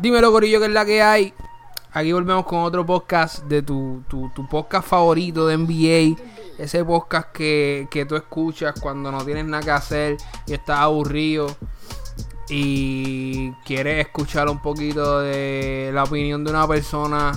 Dímelo, 0.00 0.32
Corillo, 0.32 0.60
que 0.60 0.64
es 0.64 0.72
la 0.72 0.86
que 0.86 1.02
hay. 1.02 1.34
Aquí 1.92 2.10
volvemos 2.12 2.46
con 2.46 2.60
otro 2.60 2.86
podcast 2.86 3.44
de 3.44 3.60
tu, 3.60 4.02
tu, 4.08 4.30
tu 4.30 4.48
podcast 4.48 4.88
favorito 4.88 5.46
de 5.46 5.58
NBA. 5.58 6.16
Ese 6.56 6.82
podcast 6.86 7.30
que, 7.32 7.86
que 7.90 8.06
tú 8.06 8.16
escuchas 8.16 8.80
cuando 8.80 9.12
no 9.12 9.22
tienes 9.26 9.44
nada 9.44 9.62
que 9.62 9.70
hacer 9.72 10.16
y 10.46 10.54
estás 10.54 10.78
aburrido 10.78 11.54
y 12.48 13.50
quieres 13.66 14.06
escuchar 14.06 14.48
un 14.48 14.62
poquito 14.62 15.20
de 15.20 15.90
la 15.92 16.04
opinión 16.04 16.44
de 16.44 16.50
una 16.50 16.66
persona 16.66 17.32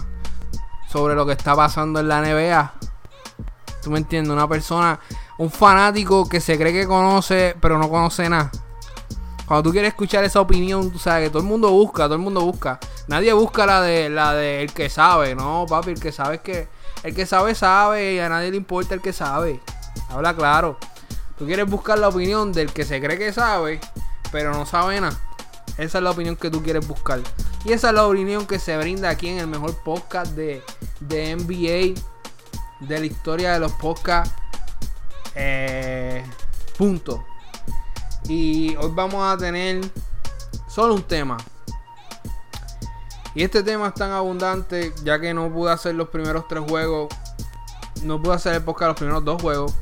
sobre 0.89 1.15
lo 1.15 1.25
que 1.25 1.33
está 1.33 1.57
pasando 1.57 1.99
en 1.99 2.07
la 2.07 2.21
NBA. 2.21 2.73
¿Tú 3.83 3.91
me 3.91 3.97
entiendes? 3.97 4.31
Una 4.31 4.47
persona, 4.47 5.01
un 5.37 5.51
fanático 5.51 6.29
que 6.29 6.39
se 6.39 6.57
cree 6.57 6.71
que 6.71 6.87
conoce, 6.87 7.57
pero 7.59 7.77
no 7.77 7.89
conoce 7.89 8.29
nada. 8.29 8.49
Cuando 9.45 9.63
tú 9.63 9.71
quieres 9.71 9.89
escuchar 9.89 10.23
esa 10.23 10.39
opinión, 10.39 10.89
tú 10.91 10.99
sabes 10.99 11.25
que 11.25 11.29
todo 11.29 11.41
el 11.41 11.47
mundo 11.47 11.69
busca, 11.69 12.03
todo 12.03 12.15
el 12.15 12.21
mundo 12.21 12.41
busca. 12.41 12.79
Nadie 13.07 13.33
busca 13.33 13.65
la 13.65 13.81
de 13.81 14.09
la 14.09 14.33
de 14.33 14.63
el 14.63 14.73
que 14.73 14.89
sabe, 14.89 15.35
no, 15.35 15.65
papi, 15.67 15.91
el 15.91 15.99
que 15.99 16.11
sabe 16.11 16.35
es 16.35 16.41
que 16.41 16.67
el 17.03 17.13
que 17.13 17.25
sabe 17.25 17.53
sabe 17.53 18.13
y 18.13 18.19
a 18.19 18.29
nadie 18.29 18.51
le 18.51 18.57
importa 18.57 18.93
el 18.93 19.01
que 19.01 19.11
sabe. 19.11 19.59
Habla 20.09 20.35
claro. 20.35 20.77
Tú 21.37 21.45
quieres 21.45 21.69
buscar 21.69 21.99
la 21.99 22.07
opinión 22.07 22.53
del 22.53 22.71
que 22.71 22.85
se 22.85 23.01
cree 23.01 23.17
que 23.17 23.33
sabe, 23.33 23.81
pero 24.31 24.53
no 24.53 24.65
sabe 24.65 25.01
nada. 25.01 25.19
Esa 25.77 25.97
es 25.97 26.03
la 26.03 26.11
opinión 26.11 26.35
que 26.35 26.49
tú 26.49 26.63
quieres 26.63 26.87
buscar. 26.87 27.19
Y 27.65 27.73
esa 27.73 27.89
es 27.89 27.93
la 27.95 28.05
opinión 28.05 28.45
que 28.45 28.59
se 28.59 28.77
brinda 28.77 29.09
aquí 29.09 29.27
en 29.27 29.39
el 29.39 29.47
mejor 29.47 29.75
podcast 29.83 30.33
de, 30.33 30.63
de 31.01 31.35
NBA 31.35 31.99
de 32.87 32.99
la 32.99 33.05
historia 33.05 33.53
de 33.53 33.59
los 33.59 33.71
podcasts. 33.73 34.33
Eh, 35.35 36.23
punto. 36.77 37.25
Y 38.27 38.75
hoy 38.75 38.91
vamos 38.93 39.21
a 39.23 39.37
tener 39.37 39.81
solo 40.67 40.95
un 40.95 41.03
tema. 41.03 41.37
Y 43.35 43.43
este 43.43 43.63
tema 43.63 43.87
es 43.87 43.93
tan 43.95 44.11
abundante 44.11 44.93
ya 45.03 45.19
que 45.19 45.33
no 45.33 45.51
pude 45.51 45.71
hacer 45.71 45.95
los 45.95 46.09
primeros 46.09 46.47
tres 46.47 46.63
juegos. 46.67 47.13
No 48.03 48.21
pude 48.21 48.35
hacer 48.35 48.55
el 48.55 48.63
podcast 48.63 48.89
los 48.89 48.97
primeros 48.97 49.25
dos 49.25 49.41
juegos. 49.41 49.73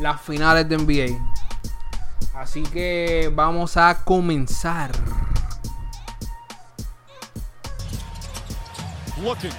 Las 0.00 0.20
finales 0.20 0.68
de 0.68 0.76
NBA. 0.76 1.34
Así 2.34 2.62
que 2.64 3.32
vamos 3.34 3.76
a 3.76 4.04
comenzar. 4.04 4.90
Looking. 9.22 9.52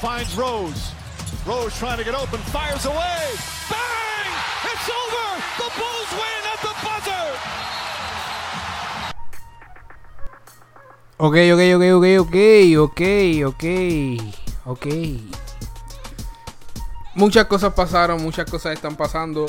Finds 0.00 0.34
Rose. 0.36 0.92
Rose 1.46 1.76
trying 1.78 1.98
to 1.98 2.04
get 2.04 2.14
open. 2.14 2.40
Fires 2.52 2.86
away. 2.86 3.36
Bang! 3.68 4.32
It's 4.64 4.88
over! 4.88 5.42
The 5.58 5.80
Bulls 5.80 5.93
Ok, 11.16 11.36
ok, 11.52 11.60
ok, 11.76 11.84
ok, 11.92 12.06
ok, 12.18 12.36
ok, 12.76 13.00
ok, 13.46 13.64
ok. 14.64 14.86
Muchas 17.14 17.44
cosas 17.46 17.72
pasaron, 17.72 18.20
muchas 18.20 18.50
cosas 18.50 18.72
están 18.72 18.96
pasando 18.96 19.46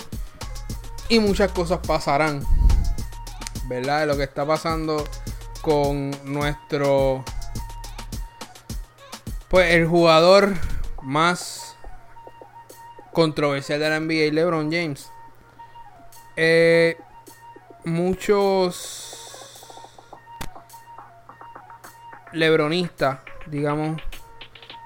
y 1.09 1.17
muchas 1.17 1.51
cosas 1.51 1.79
pasarán. 1.79 2.45
¿Verdad? 3.67 4.05
Lo 4.05 4.15
que 4.15 4.23
está 4.23 4.45
pasando 4.45 5.03
con 5.61 6.11
nuestro... 6.23 7.25
Pues 9.49 9.73
el 9.73 9.87
jugador 9.87 10.53
más 11.01 11.75
controversial 13.11 13.79
de 13.79 13.89
la 13.89 13.99
NBA, 13.99 14.31
LeBron 14.33 14.71
James. 14.71 15.09
Eh, 16.35 16.95
muchos 17.85 19.04
lebronistas, 22.35 23.19
digamos. 23.47 24.01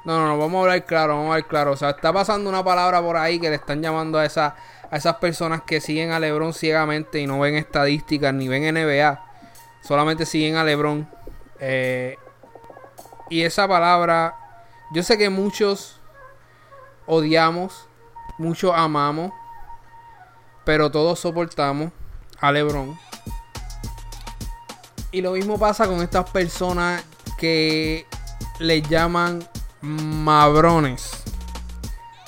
No, 0.05 0.17
no, 0.17 0.27
no, 0.27 0.37
vamos 0.37 0.59
a 0.59 0.61
hablar 0.61 0.85
claro, 0.85 1.15
vamos 1.15 1.31
a 1.31 1.33
hablar 1.33 1.47
claro. 1.47 1.71
O 1.73 1.77
sea, 1.77 1.89
está 1.89 2.13
pasando 2.13 2.49
una 2.49 2.63
palabra 2.63 3.01
por 3.01 3.17
ahí 3.17 3.39
que 3.39 3.49
le 3.49 3.55
están 3.55 3.81
llamando 3.81 4.17
a, 4.17 4.23
a 4.23 4.97
esas 4.97 5.15
personas 5.17 5.63
que 5.63 5.81
siguen 5.81 6.11
a 6.11 6.19
LeBron 6.19 6.53
ciegamente 6.53 7.19
y 7.19 7.27
no 7.27 7.39
ven 7.39 7.55
estadísticas 7.55 8.33
ni 8.33 8.47
ven 8.47 8.73
NBA. 8.73 9.25
Solamente 9.81 10.25
siguen 10.25 10.55
a 10.55 10.63
LeBron. 10.63 11.09
Eh, 11.59 12.17
y 13.29 13.43
esa 13.43 13.67
palabra, 13.67 14.35
yo 14.91 15.03
sé 15.03 15.17
que 15.17 15.29
muchos 15.29 15.99
odiamos, 17.05 17.87
muchos 18.37 18.71
amamos, 18.75 19.31
pero 20.63 20.89
todos 20.89 21.19
soportamos 21.19 21.91
a 22.39 22.51
LeBron. 22.51 22.97
Y 25.11 25.21
lo 25.21 25.31
mismo 25.31 25.57
pasa 25.57 25.87
con 25.87 26.01
estas 26.01 26.29
personas 26.29 27.03
que 27.39 28.05
le 28.59 28.81
llaman 28.81 29.47
mabrones. 29.81 31.23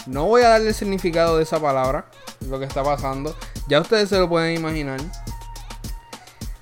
No 0.07 0.25
voy 0.25 0.41
a 0.41 0.49
darle 0.49 0.69
el 0.69 0.73
significado 0.73 1.37
de 1.37 1.43
esa 1.43 1.59
palabra, 1.59 2.05
lo 2.49 2.57
que 2.57 2.65
está 2.65 2.83
pasando. 2.83 3.35
Ya 3.67 3.81
ustedes 3.81 4.09
se 4.09 4.17
lo 4.17 4.27
pueden 4.27 4.57
imaginar. 4.57 4.99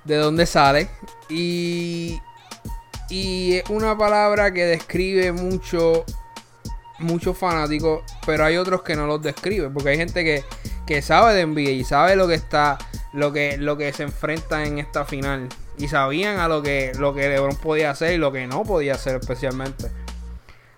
De 0.03 0.17
dónde 0.17 0.45
sale. 0.45 0.89
Y, 1.29 2.19
y 3.09 3.57
es 3.57 3.69
una 3.69 3.97
palabra 3.97 4.51
que 4.51 4.65
describe 4.65 5.31
mucho, 5.31 6.03
muchos 6.97 7.37
fanáticos, 7.37 8.03
pero 8.25 8.43
hay 8.43 8.57
otros 8.57 8.81
que 8.81 8.95
no 8.95 9.07
los 9.07 9.21
describen. 9.21 9.73
Porque 9.73 9.89
hay 9.89 9.97
gente 9.97 10.23
que, 10.23 10.43
que 10.85 11.01
sabe 11.01 11.33
de 11.35 11.45
NBA 11.45 11.71
y 11.71 11.83
sabe 11.83 12.15
lo 12.15 12.27
que 12.27 12.35
está, 12.35 12.77
lo 13.13 13.31
que, 13.31 13.57
lo 13.57 13.77
que 13.77 13.93
se 13.93 14.03
enfrenta 14.03 14.65
en 14.65 14.79
esta 14.79 15.05
final 15.05 15.47
y 15.79 15.87
sabían 15.87 16.39
a 16.39 16.47
lo 16.47 16.61
que, 16.61 16.91
lo 16.99 17.13
que 17.13 17.29
LeBron 17.29 17.55
podía 17.55 17.89
hacer 17.89 18.13
y 18.13 18.17
lo 18.17 18.31
que 18.31 18.45
no 18.45 18.63
podía 18.63 18.93
hacer 18.93 19.15
especialmente. 19.15 19.89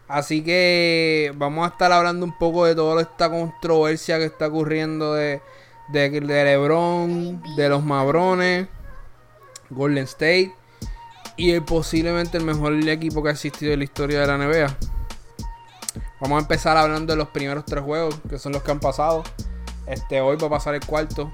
Así 0.08 0.44
que 0.44 1.34
vamos 1.36 1.66
a 1.66 1.72
estar 1.72 1.92
hablando 1.92 2.26
un 2.26 2.38
poco 2.38 2.66
de 2.66 2.76
toda 2.76 3.02
esta 3.02 3.30
controversia 3.30 4.20
que 4.20 4.26
está 4.26 4.48
ocurriendo 4.48 5.14
de, 5.14 5.42
de, 5.90 6.10
de 6.10 6.44
LeBron, 6.44 7.42
de 7.56 7.70
los 7.70 7.84
Mabrones, 7.84 8.68
Golden 9.70 10.04
State 10.04 10.54
y 11.38 11.52
el, 11.52 11.64
posiblemente 11.64 12.38
el 12.38 12.44
mejor 12.44 12.74
equipo 12.88 13.24
que 13.24 13.30
ha 13.30 13.32
existido 13.32 13.74
en 13.74 13.80
la 13.80 13.86
historia 13.86 14.22
de 14.22 14.28
la 14.28 14.38
NBA. 14.38 14.78
Vamos 16.20 16.38
a 16.38 16.42
empezar 16.42 16.78
hablando 16.78 17.14
de 17.14 17.18
los 17.18 17.30
primeros 17.30 17.66
tres 17.66 17.84
juegos, 17.84 18.16
que 18.30 18.38
son 18.38 18.52
los 18.52 18.62
que 18.62 18.72
han 18.72 18.80
pasado. 18.80 19.24
Este, 19.88 20.22
hoy 20.22 20.38
va 20.38 20.48
a 20.48 20.52
pasar 20.52 20.76
el 20.76 20.86
cuarto. 20.86 21.32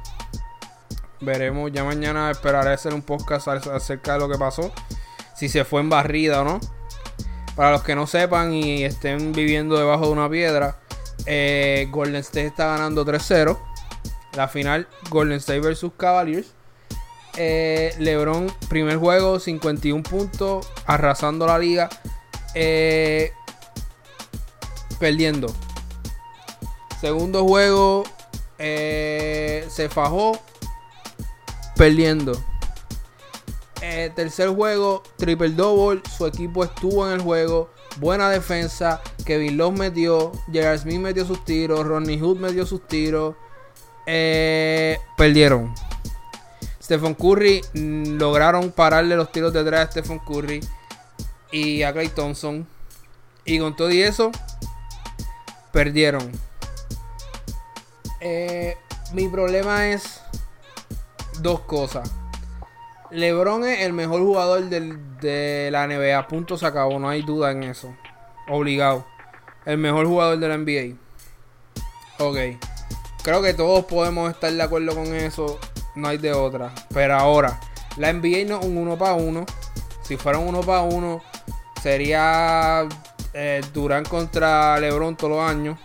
Veremos, 1.20 1.72
ya 1.72 1.84
mañana 1.84 2.30
esperaré 2.30 2.72
hacer 2.72 2.94
un 2.94 3.02
podcast 3.02 3.48
acerca 3.48 4.14
de 4.14 4.20
lo 4.20 4.30
que 4.30 4.38
pasó. 4.38 4.72
Si 5.36 5.50
se 5.50 5.66
fue 5.66 5.82
en 5.82 5.90
barrida 5.90 6.42
o 6.42 6.44
no. 6.44 6.60
Para 7.56 7.72
los 7.72 7.84
que 7.84 7.96
no 7.96 8.06
sepan 8.06 8.54
y 8.54 8.84
estén 8.84 9.32
viviendo 9.32 9.78
debajo 9.78 10.06
de 10.06 10.12
una 10.12 10.30
piedra, 10.30 10.78
eh, 11.26 11.88
Golden 11.90 12.18
State 12.18 12.46
está 12.46 12.68
ganando 12.68 13.04
3-0. 13.04 13.58
La 14.34 14.48
final, 14.48 14.88
Golden 15.10 15.38
State 15.40 15.62
versus 15.62 15.92
Cavaliers. 15.98 16.54
Eh, 17.36 17.96
LeBron, 17.98 18.52
primer 18.70 18.98
juego, 18.98 19.40
51 19.40 20.04
puntos, 20.04 20.72
arrasando 20.86 21.48
la 21.48 21.58
liga. 21.58 21.90
Eh, 22.54 23.32
perdiendo. 25.00 25.48
Segundo 27.02 27.44
juego, 27.44 28.04
se 28.58 29.90
fajó, 29.92 30.40
perdiendo. 31.78 32.34
Eh, 33.82 34.12
tercer 34.16 34.50
juego, 34.50 35.04
triple 35.18 35.50
double. 35.50 36.02
Su 36.18 36.26
equipo 36.26 36.64
estuvo 36.64 37.08
en 37.08 37.14
el 37.14 37.22
juego. 37.22 37.70
Buena 38.00 38.30
defensa. 38.30 39.02
Kevin 39.26 39.58
Love 39.58 39.78
metió. 39.78 40.32
Gerard 40.52 40.80
Smith 40.80 41.00
metió 41.00 41.26
sus 41.26 41.44
tiros. 41.46 41.86
Ronnie 41.86 42.20
Hood 42.20 42.38
metió 42.38 42.66
sus 42.66 42.88
tiros. 42.88 43.36
Eh, 44.06 45.00
perdieron. 45.16 45.74
Stephen 46.82 47.16
Curry 47.16 47.62
mm, 47.74 48.18
lograron 48.18 48.72
pararle 48.72 49.16
los 49.16 49.32
tiros 49.32 49.52
detrás 49.52 49.88
a 49.88 49.92
Stephen 49.92 50.20
Curry 50.20 50.62
y 51.51 51.84
a 51.84 51.92
Clay 51.92 52.10
Thompson. 52.10 52.66
Y 53.46 53.60
con 53.60 53.75
todo 53.75 53.92
y 53.92 54.01
eso, 54.01 54.31
perdieron. 55.72 56.31
Eh, 58.19 58.78
mi 59.13 59.28
problema 59.28 59.88
es 59.88 60.22
dos 61.42 61.62
cosas. 61.62 62.12
LeBron 63.10 63.63
es 63.66 63.81
el 63.81 63.94
mejor 63.94 64.22
jugador 64.22 64.66
del, 64.66 65.19
de 65.19 65.69
la 65.72 65.88
NBA. 65.88 66.28
Punto 66.28 66.57
se 66.57 66.66
acabó. 66.66 67.00
No 67.00 67.10
hay 67.10 67.22
duda 67.22 67.51
en 67.51 67.63
eso. 67.63 67.95
Obligado. 68.48 69.06
El 69.66 69.78
mejor 69.78 70.07
jugador 70.07 70.39
de 70.39 70.48
la 70.48 70.57
NBA. 70.57 70.95
Ok. 72.19 72.38
Creo 73.24 73.42
que 73.42 73.54
todos 73.54 73.86
podemos 73.86 74.30
estar 74.30 74.51
de 74.51 74.62
acuerdo 74.62 74.94
con 74.94 75.13
eso. 75.13 75.60
No 75.95 76.07
hay 76.07 76.18
de 76.18 76.34
otra. 76.34 76.74
Pero 76.94 77.16
ahora, 77.16 77.60
la 77.98 78.12
NBA 78.12 78.45
no 78.45 78.60
es 78.60 78.66
un 78.66 78.78
uno 78.78 78.98
para 78.98 79.13
uno. 79.13 79.45
Si 80.04 80.18
fuera 80.18 80.38
un 80.38 80.50
uno 80.50 80.62
para 80.62 80.81
uno, 80.81 81.22
sería 81.81 82.88
eh, 83.34 83.62
Durán 83.74 84.06
contra 84.06 84.80
LeBron 84.80 85.16
todos 85.16 85.31
los 85.38 85.50
años. 85.50 85.78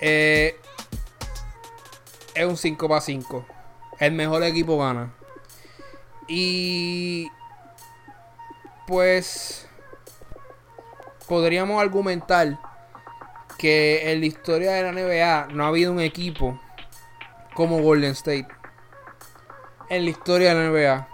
Eh, 0.00 0.56
es 2.34 2.44
un 2.44 2.56
5 2.56 2.88
para 2.88 3.00
5 3.00 3.55
el 3.98 4.12
mejor 4.12 4.42
equipo 4.42 4.78
gana. 4.78 5.12
Y 6.28 7.28
pues 8.86 9.68
podríamos 11.28 11.80
argumentar 11.80 12.58
que 13.58 14.12
en 14.12 14.20
la 14.20 14.26
historia 14.26 14.72
de 14.72 14.82
la 14.82 14.92
NBA 14.92 15.54
no 15.54 15.64
ha 15.64 15.68
habido 15.68 15.92
un 15.92 16.00
equipo 16.00 16.60
como 17.54 17.80
Golden 17.80 18.12
State. 18.12 18.48
En 19.88 20.04
la 20.04 20.10
historia 20.10 20.54
de 20.54 20.62
la 20.62 20.70
NBA. 20.70 21.08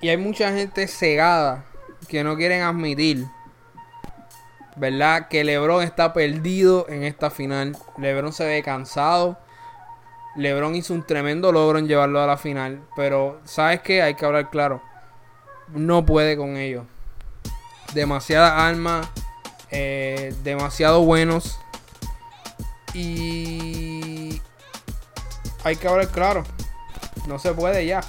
Y 0.00 0.08
hay 0.08 0.16
mucha 0.16 0.52
gente 0.52 0.86
cegada 0.88 1.64
que 2.08 2.24
no 2.24 2.36
quieren 2.36 2.62
admitir, 2.62 3.26
¿verdad? 4.76 5.28
Que 5.28 5.44
LeBron 5.44 5.82
está 5.82 6.12
perdido 6.12 6.86
en 6.88 7.04
esta 7.04 7.30
final. 7.30 7.76
LeBron 7.98 8.32
se 8.32 8.44
ve 8.44 8.62
cansado. 8.62 9.38
LeBron 10.36 10.74
hizo 10.74 10.94
un 10.94 11.04
tremendo 11.04 11.52
logro 11.52 11.78
en 11.78 11.88
llevarlo 11.88 12.20
a 12.20 12.26
la 12.26 12.36
final. 12.36 12.82
Pero, 12.96 13.40
¿sabes 13.44 13.80
qué? 13.80 14.02
Hay 14.02 14.14
que 14.14 14.24
hablar 14.24 14.50
claro. 14.50 14.82
No 15.68 16.04
puede 16.04 16.36
con 16.36 16.56
ellos. 16.56 16.84
Demasiadas 17.94 18.52
armas. 18.52 19.08
Eh, 19.70 20.34
demasiado 20.42 21.02
buenos. 21.02 21.58
Y 22.94 24.40
hay 25.64 25.76
que 25.76 25.88
hablar 25.88 26.08
claro. 26.08 26.44
No 27.26 27.38
se 27.38 27.52
puede 27.52 27.86
ya. 27.86 28.00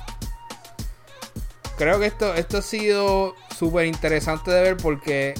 Creo 1.77 1.99
que 1.99 2.05
esto, 2.05 2.33
esto 2.35 2.59
ha 2.59 2.61
sido 2.61 3.35
súper 3.55 3.85
interesante 3.85 4.51
de 4.51 4.61
ver 4.61 4.77
porque 4.77 5.33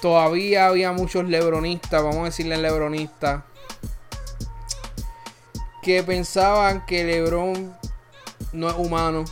todavía 0.00 0.66
había 0.66 0.92
muchos 0.92 1.24
lebronistas, 1.24 2.02
vamos 2.02 2.22
a 2.22 2.24
decirle 2.24 2.56
lebronistas, 2.56 3.42
que 5.84 6.02
pensaban 6.02 6.86
que 6.86 7.04
Lebron 7.04 7.76
no 8.52 8.68
es 8.68 8.74
humano, 8.74 9.24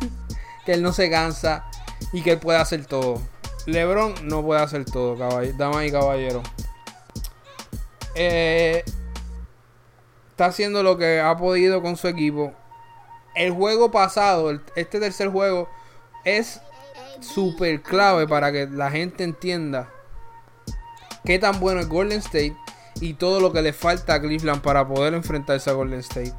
que 0.66 0.72
él 0.72 0.82
no 0.82 0.92
se 0.92 1.08
cansa 1.08 1.64
y 2.12 2.22
que 2.22 2.32
él 2.32 2.38
puede 2.40 2.58
hacer 2.58 2.84
todo. 2.86 3.22
Lebron 3.66 4.14
no 4.24 4.42
puede 4.42 4.60
hacer 4.60 4.84
todo, 4.84 5.16
damas 5.56 5.86
y 5.86 5.92
caballeros. 5.92 6.42
Eh, 8.16 8.84
está 10.30 10.46
haciendo 10.46 10.82
lo 10.82 10.98
que 10.98 11.20
ha 11.20 11.36
podido 11.36 11.80
con 11.80 11.96
su 11.96 12.08
equipo. 12.08 12.52
El 13.36 13.52
juego 13.52 13.92
pasado, 13.92 14.60
este 14.74 14.98
tercer 14.98 15.28
juego, 15.28 15.68
es 16.24 16.60
súper 17.20 17.80
clave 17.80 18.26
para 18.26 18.50
que 18.50 18.66
la 18.66 18.90
gente 18.90 19.22
entienda 19.22 19.88
qué 21.24 21.38
tan 21.38 21.60
bueno 21.60 21.80
es 21.80 21.88
Golden 21.88 22.18
State 22.18 22.56
y 23.00 23.14
todo 23.14 23.40
lo 23.40 23.52
que 23.52 23.62
le 23.62 23.72
falta 23.72 24.14
a 24.14 24.20
Cleveland 24.20 24.62
para 24.62 24.86
poder 24.86 25.14
enfrentarse 25.14 25.70
a 25.70 25.72
Golden 25.72 26.00
State. 26.00 26.34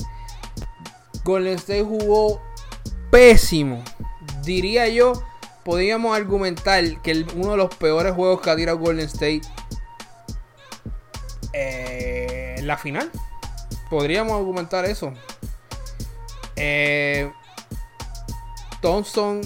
Golden 1.23 1.55
State 1.55 1.83
jugó 1.83 2.41
pésimo. 3.11 3.83
Diría 4.43 4.87
yo, 4.87 5.13
podríamos 5.63 6.15
argumentar 6.15 7.01
que 7.01 7.25
uno 7.35 7.51
de 7.51 7.57
los 7.57 7.75
peores 7.75 8.13
juegos 8.13 8.41
que 8.41 8.49
ha 8.49 8.55
tirado 8.55 8.77
Golden 8.77 9.05
State 9.05 9.41
eh, 11.53 12.55
la 12.63 12.77
final. 12.77 13.09
Podríamos 13.89 14.33
argumentar 14.33 14.85
eso. 14.85 15.13
Eh, 16.55 17.31
Thompson 18.81 19.41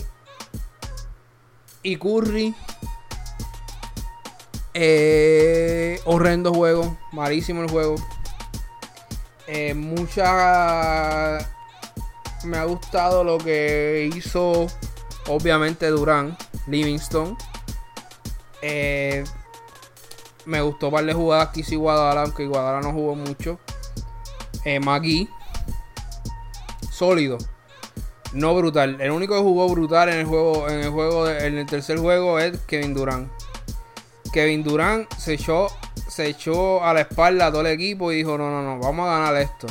y 1.84 1.98
Curry. 1.98 2.56
Eh, 4.80 6.00
horrendo 6.06 6.54
juego. 6.54 6.96
Malísimo 7.12 7.64
el 7.64 7.70
juego. 7.72 7.96
Eh, 9.48 9.74
mucha. 9.74 11.40
Me 12.44 12.58
ha 12.58 12.64
gustado 12.66 13.24
lo 13.24 13.40
que 13.40 14.08
hizo. 14.16 14.68
Obviamente 15.28 15.88
Durán. 15.88 16.38
Livingston. 16.68 17.36
Eh, 18.62 19.24
me 20.46 20.62
gustó 20.62 20.92
darle 20.92 21.14
jugadas 21.14 21.50
que 21.50 21.62
hizo 21.62 21.80
Guadalajara, 21.80 22.22
aunque 22.22 22.46
Guadalajara 22.46 22.82
no 22.88 22.94
jugó 22.94 23.16
mucho. 23.16 23.60
Eh, 24.64 24.80
Magui. 24.80 25.28
Sólido. 26.92 27.40
No 28.32 28.54
brutal. 28.54 29.02
El 29.02 29.10
único 29.10 29.34
que 29.34 29.42
jugó 29.42 29.68
brutal 29.70 30.10
en 30.10 30.20
el 30.20 30.26
juego, 30.28 30.70
en 30.70 30.82
el 30.82 30.92
juego, 30.92 31.28
en 31.28 31.58
el 31.58 31.66
tercer 31.66 31.98
juego 31.98 32.38
es 32.38 32.60
Kevin 32.68 32.94
Durant. 32.94 33.37
Kevin 34.38 34.62
Durant 34.62 35.12
se 35.16 35.34
echó, 35.34 35.66
se 36.08 36.28
echó 36.28 36.84
a 36.84 36.94
la 36.94 37.02
espalda 37.02 37.48
a 37.48 37.50
todo 37.50 37.62
el 37.62 37.74
equipo 37.74 38.12
y 38.12 38.18
dijo, 38.18 38.38
no, 38.38 38.52
no, 38.52 38.62
no, 38.62 38.78
vamos 38.78 39.10
a 39.10 39.18
ganar 39.18 39.36
esto. 39.38 39.66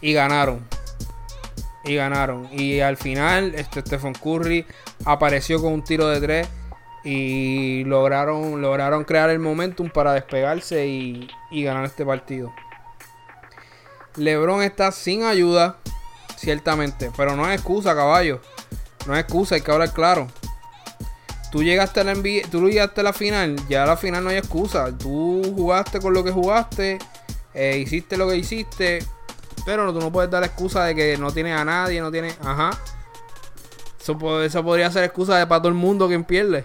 Y 0.00 0.14
ganaron. 0.14 0.66
Y 1.84 1.96
ganaron. 1.96 2.48
Y 2.50 2.80
al 2.80 2.96
final, 2.96 3.54
este 3.54 3.82
Curry 3.82 4.64
apareció 5.04 5.60
con 5.60 5.74
un 5.74 5.84
tiro 5.84 6.08
de 6.08 6.22
tres 6.22 6.48
y 7.04 7.84
lograron, 7.84 8.62
lograron 8.62 9.04
crear 9.04 9.28
el 9.28 9.40
momentum 9.40 9.90
para 9.90 10.14
despegarse 10.14 10.86
y, 10.86 11.28
ganar 11.50 11.84
este 11.84 12.06
partido. 12.06 12.50
LeBron 14.16 14.62
está 14.62 14.90
sin 14.90 15.24
ayuda, 15.24 15.76
ciertamente, 16.36 17.10
pero 17.14 17.36
no 17.36 17.46
es 17.46 17.56
excusa, 17.56 17.94
caballo. 17.94 18.40
No 19.06 19.14
es 19.14 19.20
excusa, 19.20 19.56
hay 19.56 19.60
que 19.60 19.70
hablar 19.70 19.92
claro. 19.92 20.28
Tú 21.52 21.62
llegaste 21.62 22.00
a 22.00 22.04
la 22.04 22.14
tú 22.50 22.66
llegaste 22.66 23.02
a 23.02 23.04
la 23.04 23.12
final, 23.12 23.56
ya 23.68 23.82
a 23.82 23.86
la 23.86 23.96
final 23.98 24.24
no 24.24 24.30
hay 24.30 24.38
excusa. 24.38 24.90
Tú 24.96 25.42
jugaste 25.54 26.00
con 26.00 26.14
lo 26.14 26.24
que 26.24 26.30
jugaste, 26.30 26.98
eh, 27.52 27.76
hiciste 27.76 28.16
lo 28.16 28.26
que 28.26 28.36
hiciste, 28.36 29.04
pero 29.66 29.92
tú 29.92 30.00
no 30.00 30.10
puedes 30.10 30.30
dar 30.30 30.42
excusa 30.44 30.84
de 30.84 30.94
que 30.94 31.18
no 31.18 31.30
tienes 31.30 31.54
a 31.54 31.62
nadie, 31.62 32.00
no 32.00 32.10
tienes, 32.10 32.38
ajá. 32.42 32.70
Eso, 34.00 34.42
eso 34.42 34.64
podría 34.64 34.90
ser 34.90 35.04
excusa 35.04 35.36
de 35.36 35.46
para 35.46 35.60
todo 35.60 35.68
el 35.68 35.74
mundo 35.74 36.08
quien 36.08 36.24
pierde. 36.24 36.64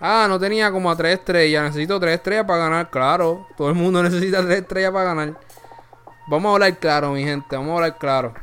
Ah, 0.00 0.26
no 0.28 0.38
tenía 0.38 0.70
como 0.70 0.90
a 0.90 0.96
tres 0.96 1.18
estrellas. 1.18 1.64
Necesito 1.64 2.00
tres 2.00 2.14
estrellas 2.14 2.46
para 2.46 2.60
ganar. 2.60 2.88
Claro, 2.88 3.48
todo 3.56 3.68
el 3.68 3.74
mundo 3.74 4.00
necesita 4.04 4.42
tres 4.44 4.60
estrellas 4.60 4.92
para 4.92 5.06
ganar. 5.06 5.40
Vamos 6.28 6.50
a 6.50 6.52
hablar 6.54 6.78
claro, 6.78 7.12
mi 7.12 7.24
gente. 7.24 7.56
Vamos 7.56 7.72
a 7.72 7.74
hablar 7.74 7.98
claro. 7.98 8.34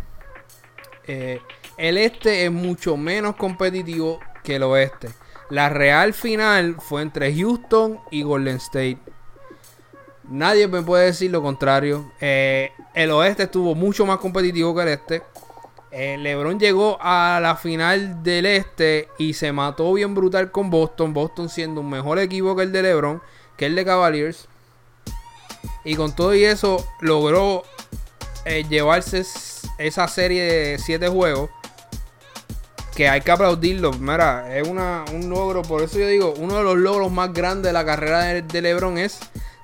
Eh, 1.07 1.41
el 1.77 1.97
este 1.97 2.45
es 2.45 2.51
mucho 2.51 2.97
menos 2.97 3.35
competitivo 3.37 4.19
que 4.43 4.57
el 4.57 4.63
oeste. 4.63 5.09
La 5.49 5.69
real 5.69 6.13
final 6.13 6.75
fue 6.79 7.01
entre 7.01 7.33
Houston 7.33 7.99
y 8.11 8.23
Golden 8.23 8.57
State. 8.57 8.99
Nadie 10.29 10.67
me 10.67 10.81
puede 10.81 11.05
decir 11.05 11.31
lo 11.31 11.41
contrario. 11.41 12.11
Eh, 12.19 12.71
el 12.93 13.11
oeste 13.11 13.43
estuvo 13.43 13.73
mucho 13.75 14.05
más 14.05 14.17
competitivo 14.17 14.75
que 14.75 14.81
el 14.81 14.87
este. 14.89 15.23
Eh, 15.91 16.17
LeBron 16.17 16.59
llegó 16.59 16.97
a 16.99 17.39
la 17.41 17.55
final 17.55 18.21
del 18.23 18.45
este 18.45 19.07
y 19.17 19.33
se 19.33 19.53
mató 19.53 19.93
bien 19.93 20.13
brutal 20.13 20.51
con 20.51 20.69
Boston. 20.69 21.13
Boston 21.13 21.47
siendo 21.47 21.79
un 21.79 21.89
mejor 21.89 22.19
equipo 22.19 22.55
que 22.55 22.63
el 22.63 22.73
de 22.73 22.83
LeBron, 22.83 23.21
que 23.55 23.67
el 23.67 23.75
de 23.75 23.85
Cavaliers. 23.85 24.49
Y 25.85 25.95
con 25.95 26.13
todo 26.13 26.35
y 26.35 26.43
eso 26.43 26.85
logró 26.99 27.63
eh, 28.43 28.65
llevarse 28.67 29.23
esa 29.77 30.07
serie 30.09 30.43
de 30.43 30.77
7 30.77 31.07
juegos. 31.07 31.49
Que 32.97 33.07
hay 33.07 33.21
que 33.21 33.29
aplaudirlo. 33.29 33.93
Mira, 33.93 34.57
es 34.57 34.67
un 34.67 35.29
logro. 35.29 35.61
Por 35.61 35.83
eso 35.83 35.99
yo 35.99 36.07
digo, 36.07 36.33
uno 36.39 36.57
de 36.57 36.63
los 36.63 36.77
logros 36.77 37.11
más 37.11 37.31
grandes 37.31 37.65
de 37.65 37.73
la 37.73 37.85
carrera 37.85 38.21
de, 38.21 38.41
de 38.41 38.61
LeBron 38.63 38.97
es 38.97 39.19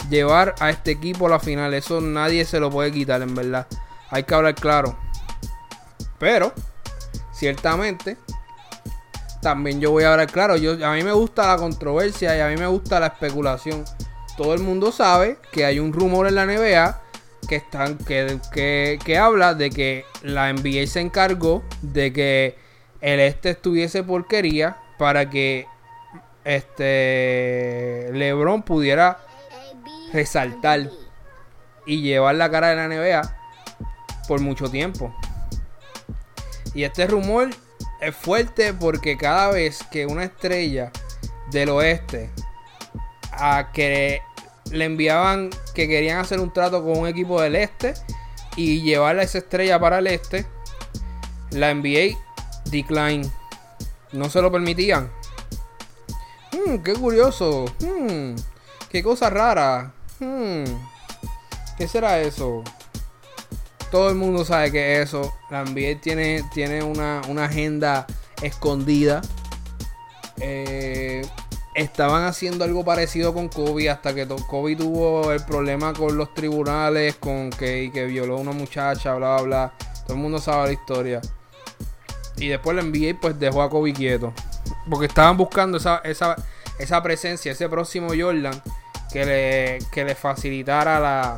llevar 0.07 0.53
a 0.59 0.69
este 0.69 0.91
equipo 0.91 1.25
a 1.25 1.31
la 1.31 1.39
final. 1.39 1.73
Eso 1.73 1.99
nadie 1.99 2.45
se 2.45 2.59
lo 2.59 2.69
puede 2.69 2.91
quitar, 2.91 3.23
en 3.23 3.33
verdad. 3.33 3.65
Hay 4.11 4.21
que 4.21 4.35
hablar 4.35 4.53
claro. 4.53 4.95
Pero, 6.19 6.53
ciertamente, 7.31 8.17
también 9.41 9.81
yo 9.81 9.89
voy 9.89 10.03
a 10.03 10.11
hablar 10.11 10.31
claro. 10.31 10.55
Yo, 10.55 10.73
a 10.85 10.93
mí 10.93 11.01
me 11.01 11.13
gusta 11.13 11.47
la 11.47 11.57
controversia 11.57 12.37
y 12.37 12.39
a 12.39 12.47
mí 12.49 12.55
me 12.55 12.67
gusta 12.67 12.99
la 12.99 13.07
especulación. 13.07 13.83
Todo 14.37 14.53
el 14.53 14.59
mundo 14.59 14.91
sabe 14.91 15.37
que 15.51 15.65
hay 15.65 15.79
un 15.79 15.91
rumor 15.91 16.27
en 16.27 16.35
la 16.35 16.45
NBA 16.45 17.01
que, 17.47 17.55
están, 17.55 17.97
que, 17.97 18.39
que, 19.03 19.17
habla 19.17 19.55
de 19.55 19.71
que 19.71 20.05
la 20.21 20.53
NBA 20.53 20.85
se 20.85 21.01
encargó 21.01 21.63
de 21.81 22.13
que 22.13 22.62
el 23.03 23.19
este 23.19 23.49
estuviese 23.49 24.01
porquería 24.01 24.77
para 24.97 25.29
que 25.29 25.67
este 26.45 28.09
LeBron 28.13 28.63
pudiera 28.63 29.19
resaltar 30.13 30.89
y 31.85 32.01
llevar 32.01 32.35
la 32.35 32.49
cara 32.49 32.69
de 32.69 32.75
la 32.77 32.87
NBA 32.87 33.35
por 34.29 34.39
mucho 34.39 34.69
tiempo. 34.71 35.13
Y 36.73 36.83
este 36.83 37.05
rumor 37.05 37.49
es 37.99 38.15
fuerte 38.15 38.73
porque 38.73 39.17
cada 39.17 39.51
vez 39.51 39.83
que 39.91 40.05
una 40.05 40.23
estrella 40.23 40.89
del 41.51 41.69
oeste 41.69 42.31
a 43.33 43.71
que 43.73 44.21
le 44.71 44.85
enviaban 44.85 45.49
que 45.75 45.89
querían 45.89 46.19
hacer 46.19 46.39
un 46.39 46.53
trato 46.53 46.81
con 46.81 46.99
un 46.99 47.07
equipo 47.07 47.41
del 47.41 47.57
este 47.57 47.95
y 48.55 48.81
llevarle 48.81 49.23
a 49.23 49.25
esa 49.25 49.39
estrella 49.39 49.77
para 49.77 49.99
el 49.99 50.07
este, 50.07 50.45
la 51.51 51.73
NBA 51.73 52.22
decline. 52.73 53.31
No 54.11 54.29
se 54.29 54.41
lo 54.41 54.51
permitían. 54.51 55.09
Hmm, 56.51 56.79
qué 56.79 56.93
curioso. 56.93 57.65
Hmm, 57.79 58.35
qué 58.89 59.01
cosa 59.01 59.29
rara. 59.29 59.93
Hmm, 60.19 60.65
¿Qué 61.77 61.87
será 61.87 62.19
eso? 62.19 62.63
todo 63.93 64.09
el 64.09 64.15
mundo 64.15 64.43
sabe 64.43 64.71
que 64.71 65.03
eso. 65.03 65.35
La 65.51 65.63
tiene, 66.01 66.43
tiene 66.51 66.81
una, 66.81 67.21
agenda 67.45 68.07
escondida. 68.41 69.21
Eh, 70.39 71.23
estaban 71.75 72.23
haciendo 72.23 72.63
algo 72.63 72.83
parecido 72.83 73.35
con 73.35 73.49
Kobe 73.49 73.91
hasta 73.91 74.15
que 74.15 74.27
Kobe 74.27 74.75
tuvo 74.75 75.31
el 75.31 75.45
problema 75.45 75.93
con 75.93 76.17
los 76.17 76.33
tribunales, 76.33 77.17
con 77.17 77.51
que, 77.51 77.91
que 77.93 78.05
violó 78.05 78.37
a 78.37 78.39
una 78.39 78.51
muchacha, 78.51 79.13
bla, 79.13 79.35
bla, 79.35 79.43
bla. 79.43 79.73
Todo 80.07 80.15
el 80.15 80.23
mundo 80.23 80.39
sabe 80.39 80.65
la 80.65 80.73
historia. 80.73 81.21
Y 82.43 82.49
después 82.49 82.75
la 82.75 82.83
NBA 82.83 83.21
pues 83.21 83.39
dejó 83.39 83.61
a 83.61 83.69
Kobe 83.69 83.93
quieto. 83.93 84.33
Porque 84.89 85.05
estaban 85.05 85.37
buscando 85.37 85.77
esa, 85.77 85.99
esa, 85.99 86.35
esa 86.77 87.01
presencia, 87.01 87.53
ese 87.53 87.69
próximo 87.69 88.09
Jordan 88.09 88.61
que 89.13 89.25
le, 89.25 89.79
que 89.91 90.03
le 90.03 90.13
facilitara 90.13 90.99
la, 90.99 91.37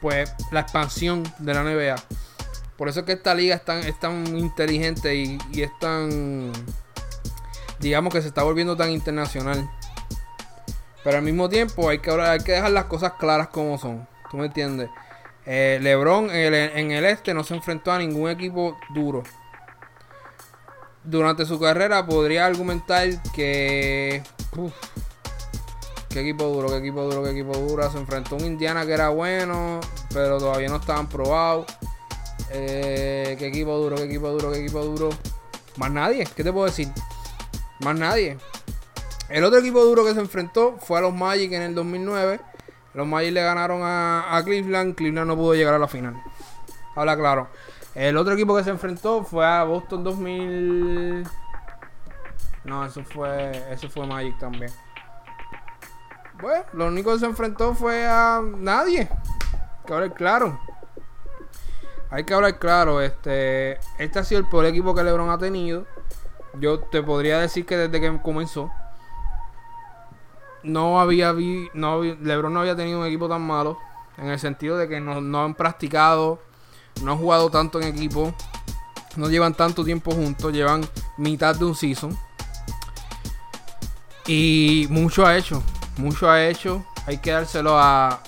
pues, 0.00 0.32
la 0.52 0.60
expansión 0.60 1.24
de 1.40 1.52
la 1.52 1.64
NBA. 1.64 1.96
Por 2.76 2.88
eso 2.88 3.00
es 3.00 3.06
que 3.06 3.12
esta 3.12 3.34
liga 3.34 3.56
es 3.56 3.98
tan, 3.98 4.38
inteligente 4.38 5.16
y, 5.16 5.36
y 5.52 5.62
es 5.62 5.70
tan 5.80 6.52
digamos 7.80 8.14
que 8.14 8.22
se 8.22 8.28
está 8.28 8.44
volviendo 8.44 8.76
tan 8.76 8.90
internacional. 8.90 9.68
Pero 11.02 11.16
al 11.16 11.24
mismo 11.24 11.48
tiempo 11.48 11.88
hay 11.88 11.98
que, 11.98 12.12
hay 12.12 12.38
que 12.38 12.52
dejar 12.52 12.70
las 12.70 12.84
cosas 12.84 13.14
claras 13.18 13.48
como 13.48 13.78
son. 13.78 14.06
¿Tú 14.30 14.36
me 14.36 14.46
entiendes? 14.46 14.88
Eh, 15.44 15.78
LeBron 15.82 16.30
en 16.30 16.92
el, 16.92 17.04
este 17.04 17.34
no 17.34 17.42
se 17.42 17.54
enfrentó 17.54 17.92
a 17.92 17.98
ningún 17.98 18.30
equipo 18.30 18.78
duro. 18.94 19.22
Durante 21.04 21.44
su 21.44 21.58
carrera 21.58 22.06
podría 22.06 22.46
argumentar 22.46 23.08
que... 23.32 24.22
qué 26.08 26.20
equipo 26.20 26.44
duro, 26.44 26.68
qué 26.68 26.76
equipo 26.76 27.02
duro, 27.02 27.24
qué 27.24 27.30
equipo 27.30 27.56
duro. 27.56 27.90
Se 27.90 27.98
enfrentó 27.98 28.36
a 28.36 28.38
un 28.38 28.44
Indiana 28.44 28.86
que 28.86 28.92
era 28.92 29.08
bueno, 29.08 29.80
pero 30.12 30.38
todavía 30.38 30.68
no 30.68 30.76
estaban 30.76 31.08
probados. 31.08 31.66
Eh, 32.50 33.34
qué 33.38 33.48
equipo 33.48 33.76
duro, 33.78 33.96
qué 33.96 34.04
equipo 34.04 34.30
duro, 34.30 34.52
qué 34.52 34.60
equipo 34.60 34.84
duro. 34.84 35.10
Más 35.76 35.90
nadie, 35.90 36.28
¿qué 36.36 36.44
te 36.44 36.52
puedo 36.52 36.66
decir? 36.66 36.88
Más 37.80 37.98
nadie. 37.98 38.38
El 39.28 39.44
otro 39.44 39.58
equipo 39.58 39.82
duro 39.82 40.04
que 40.04 40.12
se 40.14 40.20
enfrentó 40.20 40.76
fue 40.78 40.98
a 40.98 41.00
los 41.00 41.14
Magic 41.14 41.50
en 41.52 41.62
el 41.62 41.74
2009. 41.74 42.40
Los 42.94 43.06
Magic 43.06 43.32
le 43.32 43.42
ganaron 43.42 43.80
a, 43.82 44.40
Cleveland. 44.44 44.94
Cleveland 44.94 45.28
no 45.28 45.36
pudo 45.36 45.54
llegar 45.54 45.74
a 45.74 45.78
la 45.78 45.88
final. 45.88 46.20
Habla 46.94 47.16
claro. 47.16 47.48
El 47.94 48.16
otro 48.16 48.34
equipo 48.34 48.56
que 48.56 48.64
se 48.64 48.70
enfrentó 48.70 49.24
fue 49.24 49.46
a 49.46 49.64
Boston 49.64 50.04
2000. 50.04 51.26
No, 52.64 52.84
eso 52.84 53.02
fue, 53.04 53.50
eso 53.70 53.88
fue 53.88 54.06
Magic 54.06 54.38
también. 54.38 54.70
Bueno, 56.40 56.64
lo 56.72 56.86
único 56.86 57.12
que 57.12 57.20
se 57.20 57.26
enfrentó 57.26 57.74
fue 57.74 58.06
a 58.06 58.40
nadie. 58.42 59.08
Hay 59.10 59.86
que 59.86 59.92
hablar 59.92 60.14
claro. 60.14 60.60
Hay 62.10 62.24
que 62.24 62.34
hablar 62.34 62.58
claro. 62.58 63.00
Este, 63.00 63.78
este 63.98 64.18
ha 64.18 64.24
sido 64.24 64.40
el 64.40 64.48
peor 64.48 64.66
equipo 64.66 64.94
que 64.94 65.02
LeBron 65.02 65.30
ha 65.30 65.38
tenido 65.38 65.86
yo 66.58 66.80
te 66.80 67.02
podría 67.02 67.38
decir 67.38 67.66
que 67.66 67.76
desde 67.76 68.00
que 68.00 68.20
comenzó 68.20 68.70
no 70.62 71.00
había 71.00 71.32
vi, 71.32 71.68
no 71.74 72.02
LeBron 72.02 72.52
no 72.52 72.60
había 72.60 72.76
tenido 72.76 73.00
un 73.00 73.06
equipo 73.06 73.28
tan 73.28 73.42
malo 73.42 73.78
en 74.18 74.28
el 74.28 74.38
sentido 74.38 74.76
de 74.76 74.88
que 74.88 75.00
no, 75.00 75.42
han 75.42 75.54
practicado, 75.54 76.38
no 77.02 77.12
han 77.12 77.18
jugado 77.18 77.50
tanto 77.50 77.80
en 77.80 77.88
equipo, 77.88 78.34
no 79.16 79.28
llevan 79.28 79.54
tanto 79.54 79.84
tiempo 79.84 80.12
juntos, 80.12 80.52
llevan 80.52 80.86
mitad 81.16 81.56
de 81.56 81.64
un 81.64 81.74
season. 81.74 82.16
Y 84.26 84.86
mucho 84.90 85.26
ha 85.26 85.36
hecho, 85.36 85.62
mucho 85.96 86.30
ha 86.30 86.44
hecho. 86.44 86.84
Hay 87.06 87.18
que 87.18 87.32
dárselo 87.32 87.76
a 87.78 88.20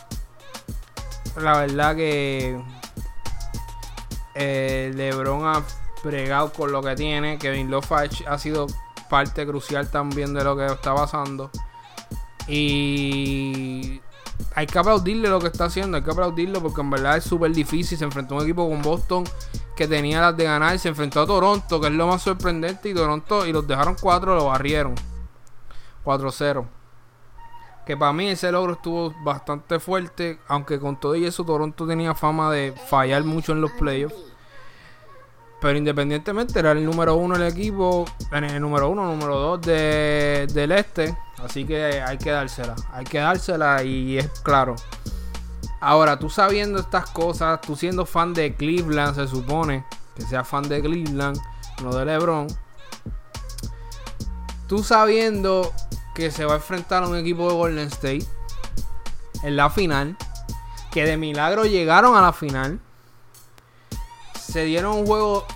la 1.41 1.59
verdad 1.59 1.95
que 1.95 2.61
eh, 4.35 4.93
LeBron 4.95 5.47
ha 5.47 5.63
bregado 6.03 6.53
con 6.53 6.73
lo 6.73 6.83
que 6.83 6.97
tiene. 6.97 7.39
Kevin 7.39 7.71
Love 7.71 7.93
ha 8.27 8.39
sido 8.39 8.67
parte 9.09 9.47
crucial 9.47 9.91
también 9.91 10.35
de 10.35 10.43
lo 10.43 10.57
que 10.57 10.67
está 10.67 10.95
pasando. 10.95 11.51
Y 12.47 14.01
hay 14.55 14.67
que 14.67 14.79
aplaudirle 14.79 15.29
lo 15.29 15.41
que 15.41 15.49
está 15.49 15.65
haciendo, 15.65 15.97
hay 15.97 16.03
que 16.03 16.11
aplaudirlo 16.11 16.61
porque 16.61 16.81
en 16.81 16.91
verdad 16.91 17.17
es 17.17 17.25
súper 17.25 17.53
difícil. 17.53 17.99
Se 17.99 18.05
enfrentó 18.05 18.35
a 18.35 18.39
un 18.39 18.45
equipo 18.45 18.69
con 18.69 18.83
Boston 18.83 19.25
que 19.77 19.89
tenía 19.89 20.21
las 20.21 20.37
de 20.37 20.45
ganar. 20.45 20.79
Se 20.79 20.89
enfrentó 20.89 21.23
a 21.23 21.27
Toronto, 21.27 21.81
que 21.81 21.89
es 21.89 21.93
lo 21.93 22.07
más 22.07 22.23
sorprendente. 22.23 22.89
Y 22.91 22.95
Toronto, 22.95 23.47
y 23.47 23.53
los 23.53 23.67
dejaron 23.67 23.97
4, 24.01 24.37
lo 24.37 24.47
barrieron. 24.47 24.95
4-0. 26.05 26.67
Que 27.87 27.97
para 27.97 28.13
mí 28.13 28.29
ese 28.29 28.51
logro 28.53 28.75
estuvo 28.75 29.15
bastante 29.25 29.79
fuerte. 29.81 30.39
Aunque 30.49 30.79
con 30.79 30.99
todo 30.99 31.17
y 31.17 31.25
eso, 31.25 31.45
Toronto 31.45 31.87
tenía 31.87 32.15
fama 32.15 32.51
de 32.51 32.73
fallar 32.89 33.25
mucho 33.25 33.53
en 33.53 33.61
los 33.61 33.73
playoffs. 33.73 34.34
Pero 35.65 35.79
independientemente 35.79 36.59
era 36.59 36.73
el 36.73 36.85
número 36.85 37.17
uno 37.17 37.39
del 37.39 37.51
equipo, 37.51 38.05
el 38.31 38.61
número 38.61 38.91
uno, 38.91 39.07
número 39.07 39.39
dos 39.39 39.63
del 39.63 40.73
este. 40.73 41.17
Así 41.43 41.65
que 41.65 42.03
hay 42.03 42.19
que 42.19 42.33
dársela. 42.33 42.77
Hay 42.93 43.05
que 43.05 43.17
dársela 43.17 43.83
y 43.83 44.19
es 44.19 44.29
claro. 44.41 44.77
Ahora, 45.81 46.19
tú 46.19 46.29
sabiendo 46.29 46.81
estas 46.81 47.09
cosas, 47.09 47.63
tú 47.63 47.77
siendo 47.77 48.05
fan 48.05 48.35
de 48.35 48.55
Cleveland, 48.55 49.15
se 49.15 49.27
supone 49.27 49.87
que 50.15 50.21
seas 50.27 50.47
fan 50.47 50.69
de 50.69 50.83
Cleveland, 50.83 51.41
no 51.83 51.95
de 51.95 52.05
LeBron. 52.05 52.47
Tú 54.69 54.85
sabiendo 54.85 55.73
que 56.15 56.31
se 56.31 56.45
va 56.45 56.53
a 56.53 56.57
enfrentar 56.57 57.05
a 57.05 57.09
un 57.09 57.17
equipo 57.17 57.49
de 57.49 57.55
Golden 57.55 57.87
State 57.89 58.27
en 59.43 59.57
la 59.57 59.71
final, 59.71 60.15
que 60.93 61.07
de 61.07 61.17
milagro 61.17 61.65
llegaron 61.65 62.17
a 62.17 62.21
la 62.21 62.35
final 62.35 62.81
se 64.47 64.65
dieron 64.65 64.97
un 64.99 65.07
juego, 65.07 65.47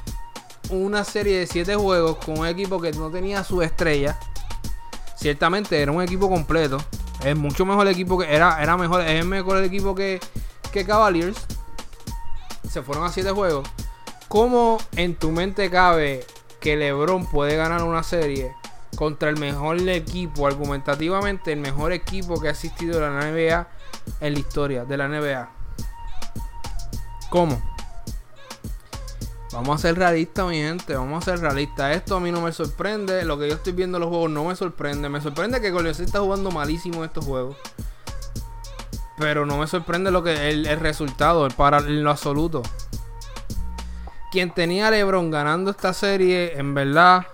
una 0.70 1.04
serie 1.04 1.38
de 1.38 1.46
siete 1.46 1.74
juegos 1.76 2.16
con 2.24 2.38
un 2.38 2.46
equipo 2.46 2.80
que 2.80 2.92
no 2.92 3.10
tenía 3.10 3.44
su 3.44 3.62
estrella. 3.62 4.18
Ciertamente 5.16 5.80
era 5.80 5.92
un 5.92 6.02
equipo 6.02 6.28
completo. 6.28 6.78
Es 7.22 7.36
mucho 7.36 7.66
mejor 7.66 7.86
el 7.86 7.92
equipo 7.92 8.18
que 8.18 8.32
era, 8.32 8.62
era 8.62 8.76
mejor, 8.76 9.02
es 9.02 9.24
mejor 9.24 9.58
el 9.58 9.64
equipo 9.64 9.94
que, 9.94 10.20
que 10.72 10.84
Cavaliers. 10.84 11.38
Se 12.68 12.82
fueron 12.82 13.04
a 13.04 13.12
siete 13.12 13.30
juegos. 13.30 13.68
¿Cómo 14.28 14.78
en 14.96 15.16
tu 15.16 15.30
mente 15.30 15.70
cabe 15.70 16.24
que 16.60 16.76
LeBron 16.76 17.26
puede 17.26 17.56
ganar 17.56 17.82
una 17.82 18.02
serie 18.02 18.54
contra 18.96 19.28
el 19.28 19.38
mejor 19.38 19.76
equipo, 19.88 20.46
argumentativamente 20.46 21.52
el 21.52 21.60
mejor 21.60 21.92
equipo 21.92 22.40
que 22.40 22.48
ha 22.48 22.52
existido 22.52 23.04
en 23.04 23.16
la 23.16 23.30
NBA 23.30 23.68
en 24.20 24.32
la 24.32 24.38
historia 24.38 24.84
de 24.84 24.96
la 24.96 25.08
NBA? 25.08 25.50
¿Cómo? 27.30 27.77
Vamos 29.52 29.76
a 29.76 29.88
ser 29.88 29.96
realistas, 29.96 30.46
mi 30.46 30.56
gente. 30.56 30.94
Vamos 30.94 31.26
a 31.26 31.30
ser 31.30 31.40
realistas. 31.40 31.96
Esto 31.96 32.16
a 32.16 32.20
mí 32.20 32.30
no 32.30 32.42
me 32.42 32.52
sorprende. 32.52 33.24
Lo 33.24 33.38
que 33.38 33.48
yo 33.48 33.54
estoy 33.54 33.72
viendo 33.72 33.96
en 33.96 34.02
los 34.02 34.10
juegos 34.10 34.30
no 34.30 34.44
me 34.44 34.54
sorprende. 34.54 35.08
Me 35.08 35.20
sorprende 35.22 35.60
que 35.60 35.70
Golden 35.70 35.92
está 35.92 36.20
jugando 36.20 36.50
malísimo 36.50 36.98
en 36.98 37.04
estos 37.04 37.24
juegos. 37.24 37.56
Pero 39.16 39.46
no 39.46 39.56
me 39.58 39.66
sorprende 39.66 40.10
lo 40.10 40.22
que 40.22 40.50
el, 40.50 40.78
resultado, 40.78 41.48
para 41.48 41.80
lo 41.80 42.10
absoluto. 42.10 42.62
Quien 44.30 44.52
tenía 44.52 44.88
a 44.88 44.90
LeBron 44.90 45.30
ganando 45.30 45.70
esta 45.70 45.94
serie, 45.94 46.58
en 46.58 46.74
verdad. 46.74 47.26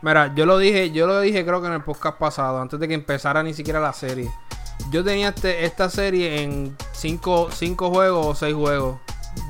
Mira, 0.00 0.34
yo 0.34 0.46
lo 0.46 0.58
dije, 0.58 0.90
yo 0.90 1.06
lo 1.06 1.20
dije 1.20 1.44
creo 1.44 1.60
que 1.60 1.68
en 1.68 1.74
el 1.74 1.84
podcast 1.84 2.18
pasado, 2.18 2.60
antes 2.60 2.80
de 2.80 2.88
que 2.88 2.94
empezara 2.94 3.42
ni 3.42 3.54
siquiera 3.54 3.78
la 3.78 3.92
serie. 3.92 4.32
Yo 4.90 5.04
tenía 5.04 5.28
este, 5.28 5.64
esta 5.64 5.88
serie 5.90 6.42
en 6.42 6.76
5 6.92 7.50
juegos 7.90 8.26
o 8.26 8.34
6 8.34 8.54
juegos 8.54 8.98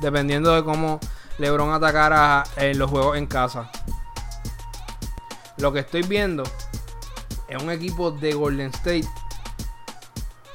dependiendo 0.01 0.53
de 0.53 0.63
cómo 0.63 0.99
LeBron 1.37 1.73
atacara 1.73 2.43
eh, 2.57 2.75
los 2.75 2.89
juegos 2.89 3.17
en 3.17 3.25
casa. 3.25 3.69
Lo 5.57 5.71
que 5.71 5.79
estoy 5.79 6.03
viendo 6.03 6.43
es 7.47 7.61
un 7.61 7.71
equipo 7.71 8.11
de 8.11 8.33
Golden 8.33 8.69
State 8.69 9.07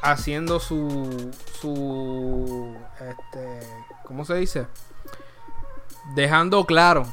haciendo 0.03 0.61
su 0.61 1.33
su 1.61 2.77
este 3.01 3.61
¿cómo 4.05 4.25
se 4.25 4.35
dice? 4.37 4.67
Dejando 6.15 6.65
claro, 6.65 7.05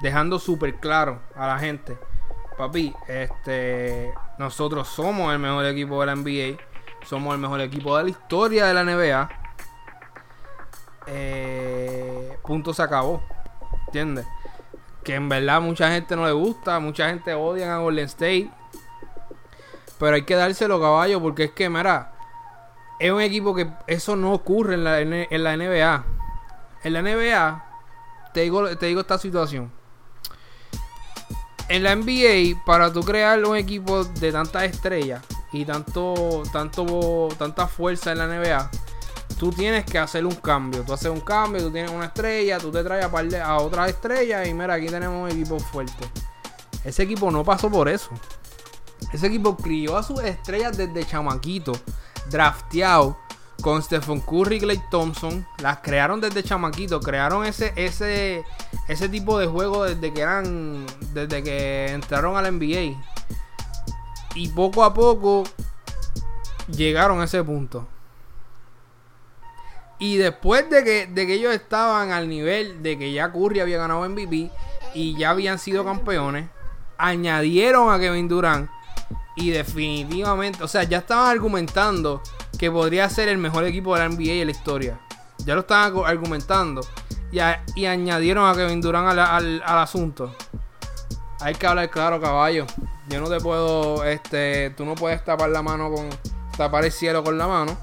dejando 0.00 0.38
súper 0.38 0.76
claro 0.76 1.20
a 1.36 1.46
la 1.46 1.58
gente, 1.58 1.98
papi, 2.56 2.94
este 3.08 4.12
nosotros 4.38 4.88
somos 4.88 5.32
el 5.32 5.38
mejor 5.38 5.64
equipo 5.66 6.00
de 6.00 6.06
la 6.06 6.16
NBA, 6.16 6.58
somos 7.06 7.34
el 7.34 7.40
mejor 7.40 7.60
equipo 7.60 7.96
de 7.96 8.04
la 8.04 8.10
historia 8.10 8.66
de 8.66 8.74
la 8.74 8.84
NBA 8.84 9.43
eh, 11.06 12.38
punto 12.42 12.74
se 12.74 12.82
acabó. 12.82 13.22
¿Entiendes? 13.86 14.26
Que 15.02 15.14
en 15.14 15.28
verdad 15.28 15.60
mucha 15.60 15.90
gente 15.90 16.16
no 16.16 16.24
le 16.24 16.32
gusta, 16.32 16.78
mucha 16.80 17.08
gente 17.08 17.34
odia 17.34 17.74
a 17.74 17.78
Golden 17.78 18.06
State. 18.06 18.50
Pero 19.98 20.16
hay 20.16 20.22
que 20.22 20.34
dárselo 20.34 20.80
caballo 20.80 21.20
porque 21.20 21.44
es 21.44 21.50
que, 21.52 21.68
mira, 21.68 22.12
es 22.98 23.10
un 23.10 23.20
equipo 23.20 23.54
que 23.54 23.70
eso 23.86 24.16
no 24.16 24.32
ocurre 24.32 24.74
en 24.74 24.84
la, 24.84 25.00
en 25.00 25.44
la 25.44 25.56
NBA. 25.56 26.04
En 26.84 26.92
la 26.92 27.02
NBA, 27.02 27.64
te 28.32 28.40
digo, 28.40 28.76
te 28.76 28.86
digo 28.86 29.00
esta 29.00 29.18
situación. 29.18 29.70
En 31.68 31.82
la 31.82 31.94
NBA, 31.96 32.62
para 32.66 32.92
tú 32.92 33.02
crear 33.02 33.42
un 33.44 33.56
equipo 33.56 34.04
de 34.04 34.32
tantas 34.32 34.64
estrellas 34.64 35.22
y 35.52 35.64
tanto, 35.64 36.42
tanto, 36.52 37.28
tanta 37.38 37.66
fuerza 37.66 38.12
en 38.12 38.18
la 38.18 38.26
NBA, 38.26 38.70
tú 39.44 39.52
tienes 39.52 39.84
que 39.84 39.98
hacer 39.98 40.24
un 40.24 40.34
cambio. 40.36 40.84
Tú 40.84 40.94
haces 40.94 41.10
un 41.10 41.20
cambio, 41.20 41.60
tú 41.64 41.70
tienes 41.70 41.90
una 41.90 42.06
estrella, 42.06 42.56
tú 42.56 42.72
te 42.72 42.82
traes 42.82 43.04
a, 43.04 43.44
a 43.44 43.58
otra 43.58 43.86
estrella 43.86 44.46
y 44.46 44.54
mira, 44.54 44.72
aquí 44.72 44.86
tenemos 44.86 45.22
un 45.22 45.38
equipo 45.38 45.60
fuerte. 45.60 46.08
Ese 46.82 47.02
equipo 47.02 47.30
no 47.30 47.44
pasó 47.44 47.70
por 47.70 47.90
eso. 47.90 48.08
Ese 49.12 49.26
equipo 49.26 49.54
crió 49.54 49.98
a 49.98 50.02
sus 50.02 50.22
estrellas 50.22 50.78
desde 50.78 51.04
chamaquito, 51.04 51.72
drafteado 52.30 53.18
con 53.60 53.82
Stephen 53.82 54.20
Curry 54.20 54.56
y 54.56 54.60
Clay 54.60 54.82
Thompson. 54.90 55.46
Las 55.58 55.80
crearon 55.80 56.22
desde 56.22 56.42
chamaquito, 56.42 56.98
crearon 57.00 57.44
ese, 57.44 57.74
ese, 57.76 58.46
ese 58.88 59.10
tipo 59.10 59.38
de 59.38 59.46
juego 59.46 59.84
desde 59.84 60.10
que 60.10 60.22
eran, 60.22 60.86
desde 61.12 61.42
que 61.42 61.92
entraron 61.92 62.38
a 62.38 62.40
la 62.40 62.50
NBA. 62.50 62.98
Y 64.36 64.48
poco 64.48 64.84
a 64.84 64.94
poco 64.94 65.44
llegaron 66.66 67.20
a 67.20 67.24
ese 67.24 67.44
punto. 67.44 67.86
Y 69.98 70.16
después 70.16 70.68
de 70.70 70.82
que, 70.84 71.06
de 71.06 71.26
que 71.26 71.34
ellos 71.34 71.54
estaban 71.54 72.10
al 72.10 72.28
nivel 72.28 72.82
de 72.82 72.98
que 72.98 73.12
ya 73.12 73.32
Curry 73.32 73.60
había 73.60 73.78
ganado 73.78 74.08
MVP 74.08 74.50
y 74.94 75.16
ya 75.16 75.30
habían 75.30 75.58
sido 75.58 75.84
campeones, 75.84 76.48
añadieron 76.98 77.92
a 77.92 77.98
Kevin 77.98 78.28
Durant 78.28 78.70
y 79.36 79.50
definitivamente, 79.50 80.62
o 80.62 80.68
sea, 80.68 80.84
ya 80.84 80.98
estaban 80.98 81.28
argumentando 81.28 82.22
que 82.58 82.70
podría 82.70 83.08
ser 83.08 83.28
el 83.28 83.38
mejor 83.38 83.64
equipo 83.64 83.94
de 83.94 84.00
la 84.00 84.08
NBA 84.08 84.32
en 84.34 84.46
la 84.46 84.52
historia. 84.52 85.00
Ya 85.38 85.54
lo 85.54 85.60
estaban 85.60 85.92
argumentando. 86.06 86.82
Y, 87.32 87.38
y 87.74 87.86
añadieron 87.86 88.48
a 88.48 88.54
Kevin 88.54 88.80
Durant 88.80 89.08
al, 89.08 89.18
al, 89.18 89.78
asunto. 89.78 90.34
Hay 91.40 91.54
que 91.54 91.66
hablar 91.66 91.90
claro, 91.90 92.20
caballo. 92.20 92.66
Yo 93.08 93.20
no 93.20 93.28
te 93.28 93.40
puedo, 93.40 94.04
este, 94.04 94.70
tú 94.70 94.84
no 94.84 94.94
puedes 94.94 95.24
tapar 95.24 95.50
la 95.50 95.62
mano 95.62 95.92
con, 95.92 96.08
tapar 96.56 96.84
el 96.84 96.92
cielo 96.92 97.24
con 97.24 97.36
la 97.36 97.48
mano. 97.48 97.76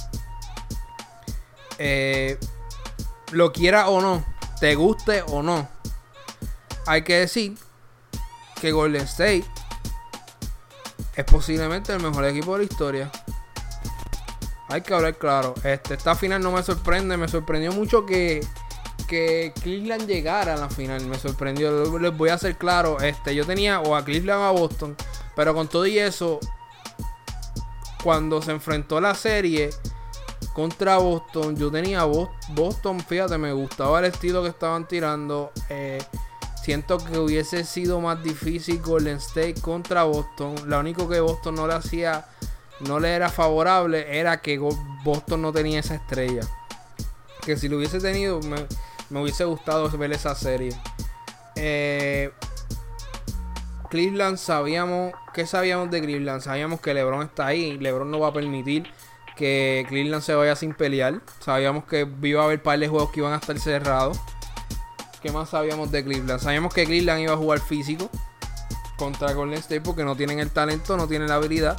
Eh, 1.83 2.37
lo 3.31 3.51
quiera 3.51 3.89
o 3.89 4.01
no, 4.01 4.23
te 4.59 4.75
guste 4.75 5.23
o 5.23 5.41
no. 5.41 5.67
Hay 6.85 7.01
que 7.01 7.15
decir 7.15 7.57
que 8.61 8.71
Golden 8.71 9.01
State 9.01 9.45
es 11.15 11.25
posiblemente 11.25 11.91
el 11.91 12.03
mejor 12.03 12.25
equipo 12.25 12.53
de 12.53 12.59
la 12.59 12.63
historia. 12.71 13.11
Hay 14.67 14.81
que 14.81 14.93
hablar 14.93 15.17
claro. 15.17 15.55
Este, 15.63 15.95
esta 15.95 16.13
final 16.13 16.43
no 16.43 16.51
me 16.51 16.61
sorprende. 16.61 17.17
Me 17.17 17.27
sorprendió 17.27 17.71
mucho 17.71 18.05
que, 18.05 18.45
que 19.07 19.51
Cleveland 19.63 20.05
llegara 20.05 20.53
a 20.53 20.57
la 20.57 20.69
final. 20.69 21.03
Me 21.07 21.17
sorprendió. 21.17 21.97
Les 21.97 22.15
voy 22.15 22.29
a 22.29 22.35
hacer 22.35 22.57
claro. 22.57 22.99
Este, 22.99 23.33
yo 23.33 23.43
tenía 23.47 23.81
o 23.81 23.95
a 23.95 24.05
Cleveland 24.05 24.41
o 24.41 24.45
a 24.45 24.51
Boston. 24.51 24.95
Pero 25.35 25.55
con 25.55 25.67
todo 25.67 25.87
y 25.87 25.97
eso, 25.97 26.39
cuando 28.03 28.39
se 28.43 28.51
enfrentó 28.51 29.01
la 29.01 29.15
serie 29.15 29.71
contra 30.53 30.97
Boston, 30.97 31.55
yo 31.55 31.71
tenía 31.71 32.03
Boston. 32.03 32.99
Fíjate, 32.99 33.37
me 33.37 33.53
gustaba 33.53 33.99
el 33.99 34.05
estilo 34.05 34.43
que 34.43 34.49
estaban 34.49 34.87
tirando. 34.87 35.51
Eh, 35.69 35.99
Siento 36.61 36.99
que 36.99 37.17
hubiese 37.17 37.63
sido 37.63 37.99
más 38.01 38.21
difícil 38.21 38.79
Golden 38.83 39.17
State 39.17 39.55
contra 39.61 40.03
Boston. 40.03 40.53
Lo 40.67 40.79
único 40.79 41.09
que 41.09 41.19
Boston 41.19 41.55
no 41.55 41.65
le 41.65 41.73
hacía, 41.73 42.27
no 42.81 42.99
le 42.99 43.15
era 43.15 43.29
favorable, 43.29 44.19
era 44.19 44.41
que 44.41 44.59
Boston 45.03 45.41
no 45.41 45.51
tenía 45.51 45.79
esa 45.79 45.95
estrella. 45.95 46.41
Que 47.43 47.57
si 47.57 47.67
lo 47.67 47.77
hubiese 47.77 47.99
tenido, 47.99 48.39
me, 48.41 49.19
hubiese 49.19 49.43
gustado 49.43 49.89
ver 49.97 50.11
esa 50.11 50.35
serie. 50.35 50.79
Eh, 51.55 52.31
Cleveland 53.89 54.37
sabíamos, 54.37 55.13
¿qué 55.33 55.47
sabíamos 55.47 55.89
de 55.89 55.99
Cleveland? 55.99 56.43
Sabíamos 56.43 56.79
que 56.79 56.93
LeBron 56.93 57.23
está 57.23 57.47
ahí. 57.47 57.79
LeBron 57.79 58.11
no 58.11 58.19
va 58.19 58.27
a 58.27 58.33
permitir 58.33 58.93
que 59.35 59.85
Cleveland 59.89 60.23
se 60.23 60.35
vaya 60.35 60.55
sin 60.55 60.73
pelear. 60.73 61.21
Sabíamos 61.39 61.85
que 61.85 62.07
iba 62.23 62.41
a 62.41 62.45
haber 62.45 62.61
par 62.61 62.79
de 62.79 62.87
juegos 62.87 63.11
que 63.11 63.19
iban 63.19 63.33
a 63.33 63.37
estar 63.37 63.57
cerrados. 63.59 64.19
¿Qué 65.21 65.31
más 65.31 65.49
sabíamos 65.49 65.91
de 65.91 66.03
Cleveland? 66.03 66.39
Sabíamos 66.39 66.73
que 66.73 66.85
Cleveland 66.85 67.21
iba 67.21 67.33
a 67.33 67.37
jugar 67.37 67.59
físico 67.59 68.09
contra 68.97 69.33
Golden 69.33 69.59
State 69.59 69.81
porque 69.81 70.03
no 70.03 70.15
tienen 70.15 70.39
el 70.39 70.49
talento, 70.51 70.97
no 70.97 71.07
tienen 71.07 71.27
la 71.27 71.35
habilidad. 71.35 71.77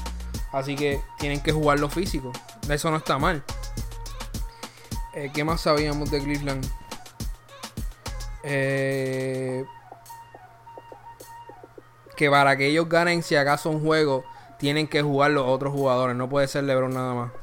Así 0.53 0.77
que 0.77 1.01
tienen 1.19 1.41
que 1.43 1.53
jugarlo 1.53 1.89
físico. 1.89 2.33
Eso 2.69 2.91
no 2.91 2.99
está 2.99 3.19
mal. 3.19 3.43
Eh, 5.15 5.31
¿Qué 5.33 5.45
más 5.45 5.61
sabíamos 5.63 6.11
de 6.11 6.23
Cleveland? 6.23 6.65
Eh, 8.45 9.65
que 12.17 12.31
para 12.31 12.57
que 12.57 12.67
ellos 12.67 12.89
ganen, 12.89 13.23
si 13.23 13.37
acaso 13.37 13.71
un 13.71 13.83
juego, 13.83 14.25
tienen 14.59 14.87
que 14.87 15.03
jugar 15.03 15.33
los 15.33 15.47
otros 15.47 15.73
jugadores. 15.73 16.17
No 16.17 16.29
puede 16.29 16.49
ser 16.49 16.65
LeBron 16.65 16.95
nada 16.95 17.15
más. 17.15 17.42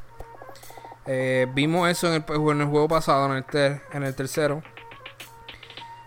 Eh, 1.12 1.48
vimos 1.56 1.90
eso 1.90 2.06
en 2.14 2.24
el, 2.24 2.24
en 2.52 2.62
el, 2.62 2.68
juego 2.68 2.88
pasado, 2.88 3.36
en 3.36 3.44
el, 3.52 3.82
en 3.94 4.04
el 4.04 4.14
tercero. 4.14 4.62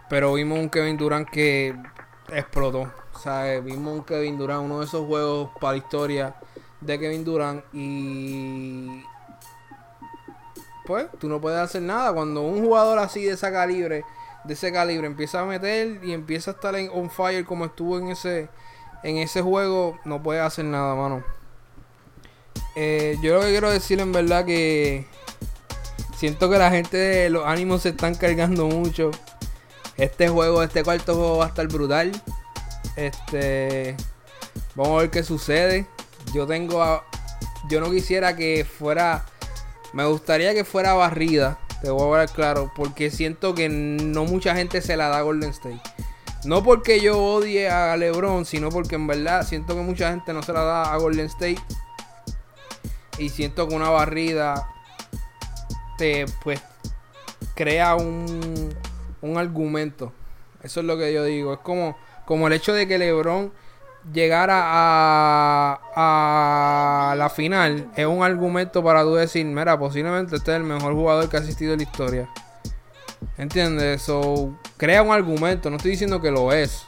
Pero 0.08 0.34
vimos 0.34 0.60
un 0.60 0.70
Kevin 0.70 0.96
Durant 0.96 1.28
que 1.28 1.74
explotó. 2.28 2.82
O 3.12 3.18
sea, 3.18 3.58
vimos 3.58 3.94
un 3.94 4.04
Kevin 4.04 4.38
Durant, 4.38 4.62
uno 4.64 4.78
de 4.78 4.84
esos 4.84 5.04
juegos 5.04 5.50
para 5.60 5.76
historia 5.76 6.36
de 6.80 7.00
Kevin 7.00 7.24
Durant. 7.24 7.64
Y 7.72 9.02
pues 10.86 11.08
tú 11.18 11.28
no 11.28 11.40
puedes 11.40 11.58
hacer 11.58 11.82
nada. 11.82 12.12
Cuando 12.12 12.42
un 12.42 12.64
jugador 12.64 13.00
así 13.00 13.24
de 13.24 13.32
ese 13.32 13.50
calibre, 13.50 14.04
de 14.44 14.54
ese 14.54 14.70
calibre, 14.70 15.08
empieza 15.08 15.40
a 15.40 15.44
meter 15.44 15.98
y 16.04 16.12
empieza 16.12 16.52
a 16.52 16.54
estar 16.54 16.76
en 16.76 16.88
on 16.90 17.10
fire 17.10 17.44
como 17.44 17.64
estuvo 17.64 17.98
en 17.98 18.06
ese, 18.10 18.48
en 19.02 19.16
ese 19.16 19.42
juego, 19.42 19.98
no 20.04 20.22
puede 20.22 20.38
hacer 20.38 20.64
nada, 20.64 20.94
mano. 20.94 21.24
Eh, 22.74 23.16
yo 23.22 23.34
lo 23.34 23.40
que 23.42 23.48
quiero 23.48 23.70
decir 23.70 24.00
en 24.00 24.12
verdad 24.12 24.44
que 24.44 25.06
siento 26.16 26.48
que 26.48 26.56
la 26.58 26.70
gente 26.70 27.28
los 27.30 27.44
ánimos 27.46 27.82
se 27.82 27.90
están 27.90 28.14
cargando 28.14 28.66
mucho. 28.66 29.10
Este 29.96 30.28
juego, 30.28 30.62
este 30.62 30.82
cuarto 30.82 31.14
juego 31.14 31.38
va 31.38 31.46
a 31.46 31.48
estar 31.48 31.66
brutal. 31.68 32.12
Este. 32.96 33.96
Vamos 34.74 34.98
a 34.98 35.00
ver 35.02 35.10
qué 35.10 35.22
sucede. 35.22 35.86
Yo 36.34 36.46
tengo. 36.46 37.02
yo 37.68 37.80
no 37.80 37.90
quisiera 37.90 38.36
que 38.36 38.64
fuera. 38.64 39.26
Me 39.92 40.04
gustaría 40.06 40.54
que 40.54 40.64
fuera 40.64 40.94
barrida. 40.94 41.58
Te 41.82 41.90
voy 41.90 42.14
a 42.14 42.20
ver 42.20 42.30
claro. 42.30 42.72
Porque 42.74 43.10
siento 43.10 43.54
que 43.54 43.68
no 43.68 44.24
mucha 44.24 44.54
gente 44.54 44.80
se 44.80 44.96
la 44.96 45.08
da 45.08 45.18
a 45.18 45.22
Golden 45.22 45.50
State. 45.50 45.80
No 46.44 46.62
porque 46.62 47.00
yo 47.00 47.22
odie 47.22 47.68
a 47.68 47.96
LeBron, 47.96 48.44
sino 48.44 48.70
porque 48.70 48.96
en 48.96 49.06
verdad 49.06 49.46
siento 49.46 49.74
que 49.74 49.82
mucha 49.82 50.10
gente 50.10 50.32
no 50.32 50.42
se 50.42 50.52
la 50.52 50.62
da 50.62 50.92
a 50.92 50.96
Golden 50.96 51.26
State. 51.26 51.60
Y 53.18 53.28
siento 53.28 53.68
que 53.68 53.74
una 53.74 53.90
barrida 53.90 54.68
te 55.98 56.26
pues 56.42 56.60
crea 57.54 57.94
un 57.94 58.72
un 59.22 59.38
argumento. 59.38 60.12
Eso 60.62 60.80
es 60.80 60.86
lo 60.86 60.98
que 60.98 61.12
yo 61.12 61.24
digo. 61.24 61.54
Es 61.54 61.60
como, 61.60 61.96
como 62.26 62.46
el 62.48 62.52
hecho 62.52 62.74
de 62.74 62.86
que 62.86 62.98
LeBron 62.98 63.52
llegara 64.12 64.60
a, 64.64 65.80
a 67.10 67.14
la 67.16 67.30
final 67.30 67.88
es 67.96 68.06
un 68.06 68.22
argumento 68.22 68.82
para 68.82 69.02
tú 69.02 69.14
decir, 69.14 69.46
mira, 69.46 69.78
posiblemente 69.78 70.36
este 70.36 70.50
es 70.50 70.56
el 70.58 70.64
mejor 70.64 70.92
jugador 70.92 71.28
que 71.28 71.36
ha 71.36 71.40
asistido 71.40 71.72
en 71.72 71.78
la 71.78 71.84
historia. 71.84 72.28
¿Entiendes? 73.38 74.02
So, 74.02 74.58
crea 74.76 75.02
un 75.02 75.12
argumento, 75.12 75.70
no 75.70 75.76
estoy 75.76 75.92
diciendo 75.92 76.20
que 76.20 76.30
lo 76.30 76.52
es. 76.52 76.84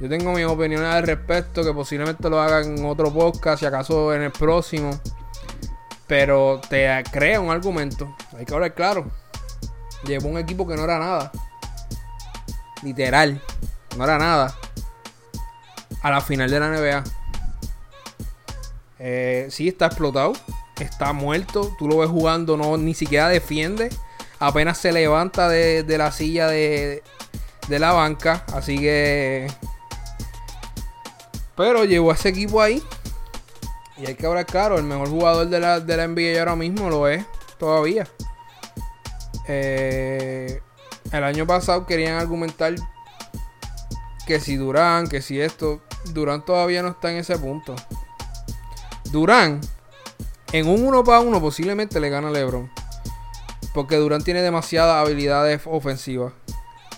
Yo 0.00 0.08
tengo 0.08 0.32
mis 0.32 0.44
opiniones 0.44 0.88
al 0.88 1.06
respecto, 1.06 1.62
que 1.62 1.72
posiblemente 1.72 2.28
lo 2.28 2.40
haga 2.40 2.62
en 2.62 2.84
otro 2.84 3.12
podcast, 3.12 3.60
si 3.60 3.66
acaso 3.66 4.12
en 4.14 4.22
el 4.22 4.32
próximo. 4.32 4.90
Pero 6.06 6.60
te 6.68 7.02
crea 7.10 7.40
un 7.40 7.50
argumento. 7.50 8.14
Hay 8.36 8.44
que 8.44 8.52
hablar 8.52 8.74
claro. 8.74 9.10
Llevó 10.04 10.28
un 10.28 10.38
equipo 10.38 10.66
que 10.66 10.76
no 10.76 10.84
era 10.84 10.98
nada. 10.98 11.32
Literal. 12.82 13.40
No 13.96 14.04
era 14.04 14.18
nada. 14.18 14.54
A 16.02 16.10
la 16.10 16.20
final 16.20 16.50
de 16.50 16.60
la 16.60 16.68
NBA. 16.68 17.04
Eh, 18.98 19.46
sí, 19.50 19.68
está 19.68 19.86
explotado. 19.86 20.34
Está 20.78 21.12
muerto. 21.12 21.74
Tú 21.78 21.88
lo 21.88 21.98
ves 21.98 22.10
jugando, 22.10 22.56
no, 22.56 22.76
ni 22.76 22.94
siquiera 22.94 23.28
defiende. 23.28 23.88
Apenas 24.38 24.76
se 24.78 24.92
levanta 24.92 25.48
de, 25.48 25.84
la 25.96 26.12
silla 26.12 26.48
de, 26.48 27.02
de 27.68 27.78
la 27.78 27.92
banca. 27.92 28.44
Así 28.52 28.78
que. 28.78 29.46
Pero 31.56 31.84
llevó 31.84 32.10
a 32.10 32.14
ese 32.14 32.30
equipo 32.30 32.60
ahí. 32.60 32.82
Y 33.96 34.06
hay 34.06 34.14
que 34.14 34.26
hablar 34.26 34.46
claro, 34.46 34.76
el 34.76 34.84
mejor 34.84 35.08
jugador 35.08 35.48
de 35.48 35.60
la, 35.60 35.80
de 35.80 35.96
la 35.96 36.08
NBA 36.08 36.38
ahora 36.38 36.56
mismo 36.56 36.90
lo 36.90 37.06
es 37.06 37.24
todavía. 37.58 38.08
Eh, 39.46 40.60
el 41.12 41.24
año 41.24 41.46
pasado 41.46 41.86
querían 41.86 42.18
argumentar 42.18 42.74
que 44.26 44.40
si 44.40 44.56
Durán, 44.56 45.06
que 45.06 45.22
si 45.22 45.40
esto, 45.40 45.80
Durán 46.06 46.44
todavía 46.44 46.82
no 46.82 46.88
está 46.88 47.12
en 47.12 47.18
ese 47.18 47.38
punto. 47.38 47.76
Durán, 49.12 49.60
en 50.52 50.66
un 50.66 50.84
uno 50.84 51.04
para 51.04 51.20
uno 51.20 51.40
posiblemente 51.40 52.00
le 52.00 52.10
gana 52.10 52.28
a 52.28 52.32
LeBron. 52.32 52.70
Porque 53.72 53.96
Durán 53.96 54.24
tiene 54.24 54.42
demasiadas 54.42 55.04
habilidades 55.04 55.62
ofensivas. 55.66 56.32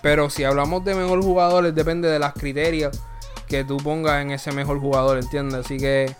Pero 0.02 0.30
si 0.30 0.44
hablamos 0.44 0.84
de 0.84 0.94
mejor 0.94 1.22
jugador, 1.22 1.72
depende 1.72 2.08
de 2.08 2.18
las 2.18 2.32
criterios 2.32 2.98
que 3.46 3.64
tú 3.64 3.76
pongas 3.78 4.22
en 4.22 4.30
ese 4.30 4.52
mejor 4.52 4.80
jugador, 4.80 5.18
¿entiendes? 5.18 5.64
Así 5.64 5.78
que 5.78 6.14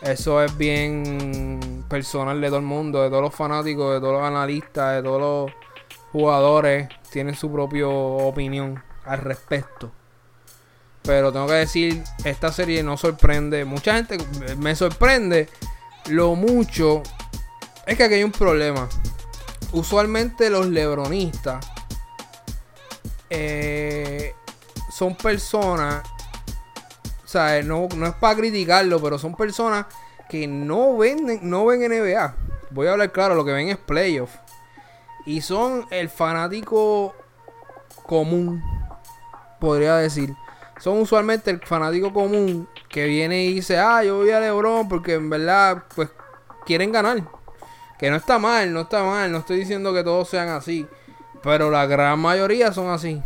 eso 0.00 0.42
es 0.42 0.56
bien 0.56 1.84
personal 1.88 2.40
de 2.40 2.48
todo 2.48 2.58
el 2.58 2.64
mundo, 2.64 3.02
de 3.02 3.08
todos 3.08 3.22
los 3.22 3.34
fanáticos, 3.34 3.94
de 3.94 4.00
todos 4.00 4.14
los 4.14 4.22
analistas, 4.22 4.96
de 4.96 5.02
todos 5.02 5.20
los 5.20 5.52
jugadores, 6.12 6.88
tienen 7.10 7.34
su 7.34 7.50
propia 7.50 7.88
opinión 7.88 8.82
al 9.04 9.18
respecto. 9.18 9.92
Pero 11.02 11.32
tengo 11.32 11.46
que 11.46 11.54
decir, 11.54 12.02
esta 12.24 12.52
serie 12.52 12.82
no 12.82 12.96
sorprende. 12.96 13.64
Mucha 13.64 13.94
gente 13.94 14.18
me 14.56 14.74
sorprende 14.76 15.48
lo 16.06 16.34
mucho. 16.34 17.02
Es 17.86 17.96
que 17.96 18.04
aquí 18.04 18.14
hay 18.14 18.24
un 18.24 18.32
problema. 18.32 18.88
Usualmente 19.72 20.48
los 20.50 20.66
lebronistas 20.66 21.66
eh, 23.30 24.34
son 24.92 25.16
personas. 25.16 26.02
Sea, 27.32 27.62
no, 27.62 27.88
no 27.96 28.06
es 28.06 28.14
para 28.14 28.36
criticarlo, 28.36 29.00
pero 29.00 29.18
son 29.18 29.34
personas 29.34 29.86
que 30.28 30.46
no 30.46 30.96
ven, 30.96 31.40
no 31.42 31.64
ven 31.66 31.80
NBA. 31.80 32.34
Voy 32.70 32.86
a 32.86 32.92
hablar 32.92 33.10
claro, 33.12 33.34
lo 33.34 33.44
que 33.44 33.52
ven 33.52 33.68
es 33.68 33.78
playoff. 33.78 34.30
Y 35.24 35.40
son 35.40 35.86
el 35.90 36.08
fanático 36.10 37.14
común, 38.04 38.62
podría 39.58 39.96
decir 39.96 40.34
son 40.82 40.98
usualmente 40.98 41.48
el 41.52 41.60
fanático 41.60 42.12
común 42.12 42.68
que 42.88 43.06
viene 43.06 43.44
y 43.44 43.54
dice, 43.54 43.78
ah, 43.78 44.02
yo 44.02 44.16
voy 44.16 44.30
a 44.30 44.40
LeBron 44.40 44.88
porque 44.88 45.14
en 45.14 45.30
verdad, 45.30 45.84
pues, 45.94 46.08
quieren 46.66 46.90
ganar. 46.90 47.22
Que 48.00 48.10
no 48.10 48.16
está 48.16 48.40
mal, 48.40 48.72
no 48.72 48.80
está 48.80 49.04
mal, 49.04 49.30
no 49.30 49.38
estoy 49.38 49.58
diciendo 49.58 49.94
que 49.94 50.02
todos 50.02 50.28
sean 50.28 50.48
así. 50.48 50.88
Pero 51.40 51.70
la 51.70 51.86
gran 51.86 52.18
mayoría 52.18 52.72
son 52.72 52.90
así. 52.90 53.22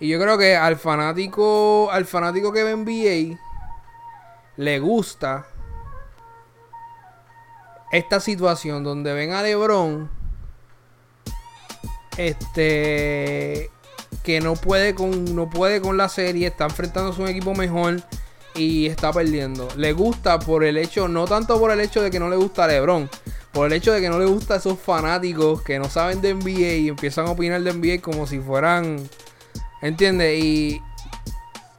Y 0.00 0.08
yo 0.08 0.20
creo 0.20 0.38
que 0.38 0.56
al 0.56 0.76
fanático, 0.76 1.90
al 1.90 2.04
fanático 2.04 2.52
que 2.52 2.62
ve 2.62 2.76
NBA, 2.76 3.38
le 4.56 4.78
gusta 4.78 5.46
esta 7.90 8.20
situación 8.20 8.84
donde 8.84 9.12
ven 9.14 9.32
a 9.32 9.42
LeBron 9.42 10.10
este 12.18 13.70
que 14.22 14.40
no 14.40 14.54
puede 14.54 14.94
con, 14.94 15.34
no 15.34 15.48
puede 15.48 15.80
con 15.80 15.96
la 15.96 16.08
serie, 16.08 16.48
está 16.48 16.64
enfrentándose 16.64 17.20
a 17.20 17.24
un 17.24 17.30
equipo 17.30 17.54
mejor 17.54 18.02
y 18.54 18.86
está 18.86 19.12
perdiendo. 19.12 19.68
Le 19.76 19.92
gusta 19.92 20.38
por 20.38 20.64
el 20.64 20.76
hecho, 20.76 21.08
no 21.08 21.26
tanto 21.26 21.58
por 21.58 21.70
el 21.70 21.80
hecho 21.80 22.02
de 22.02 22.10
que 22.10 22.18
no 22.18 22.28
le 22.28 22.36
gusta 22.36 22.66
LeBron, 22.66 23.08
por 23.52 23.66
el 23.66 23.72
hecho 23.72 23.92
de 23.92 24.00
que 24.00 24.08
no 24.08 24.18
le 24.18 24.26
gusta 24.26 24.54
a 24.54 24.56
esos 24.58 24.78
fanáticos 24.78 25.62
que 25.62 25.78
no 25.78 25.88
saben 25.88 26.20
de 26.20 26.34
NBA 26.34 26.74
y 26.74 26.88
empiezan 26.88 27.26
a 27.26 27.30
opinar 27.30 27.62
de 27.62 27.72
NBA 27.72 28.02
como 28.02 28.26
si 28.26 28.40
fueran, 28.40 29.08
¿entiendes? 29.82 30.42
Y 30.42 30.82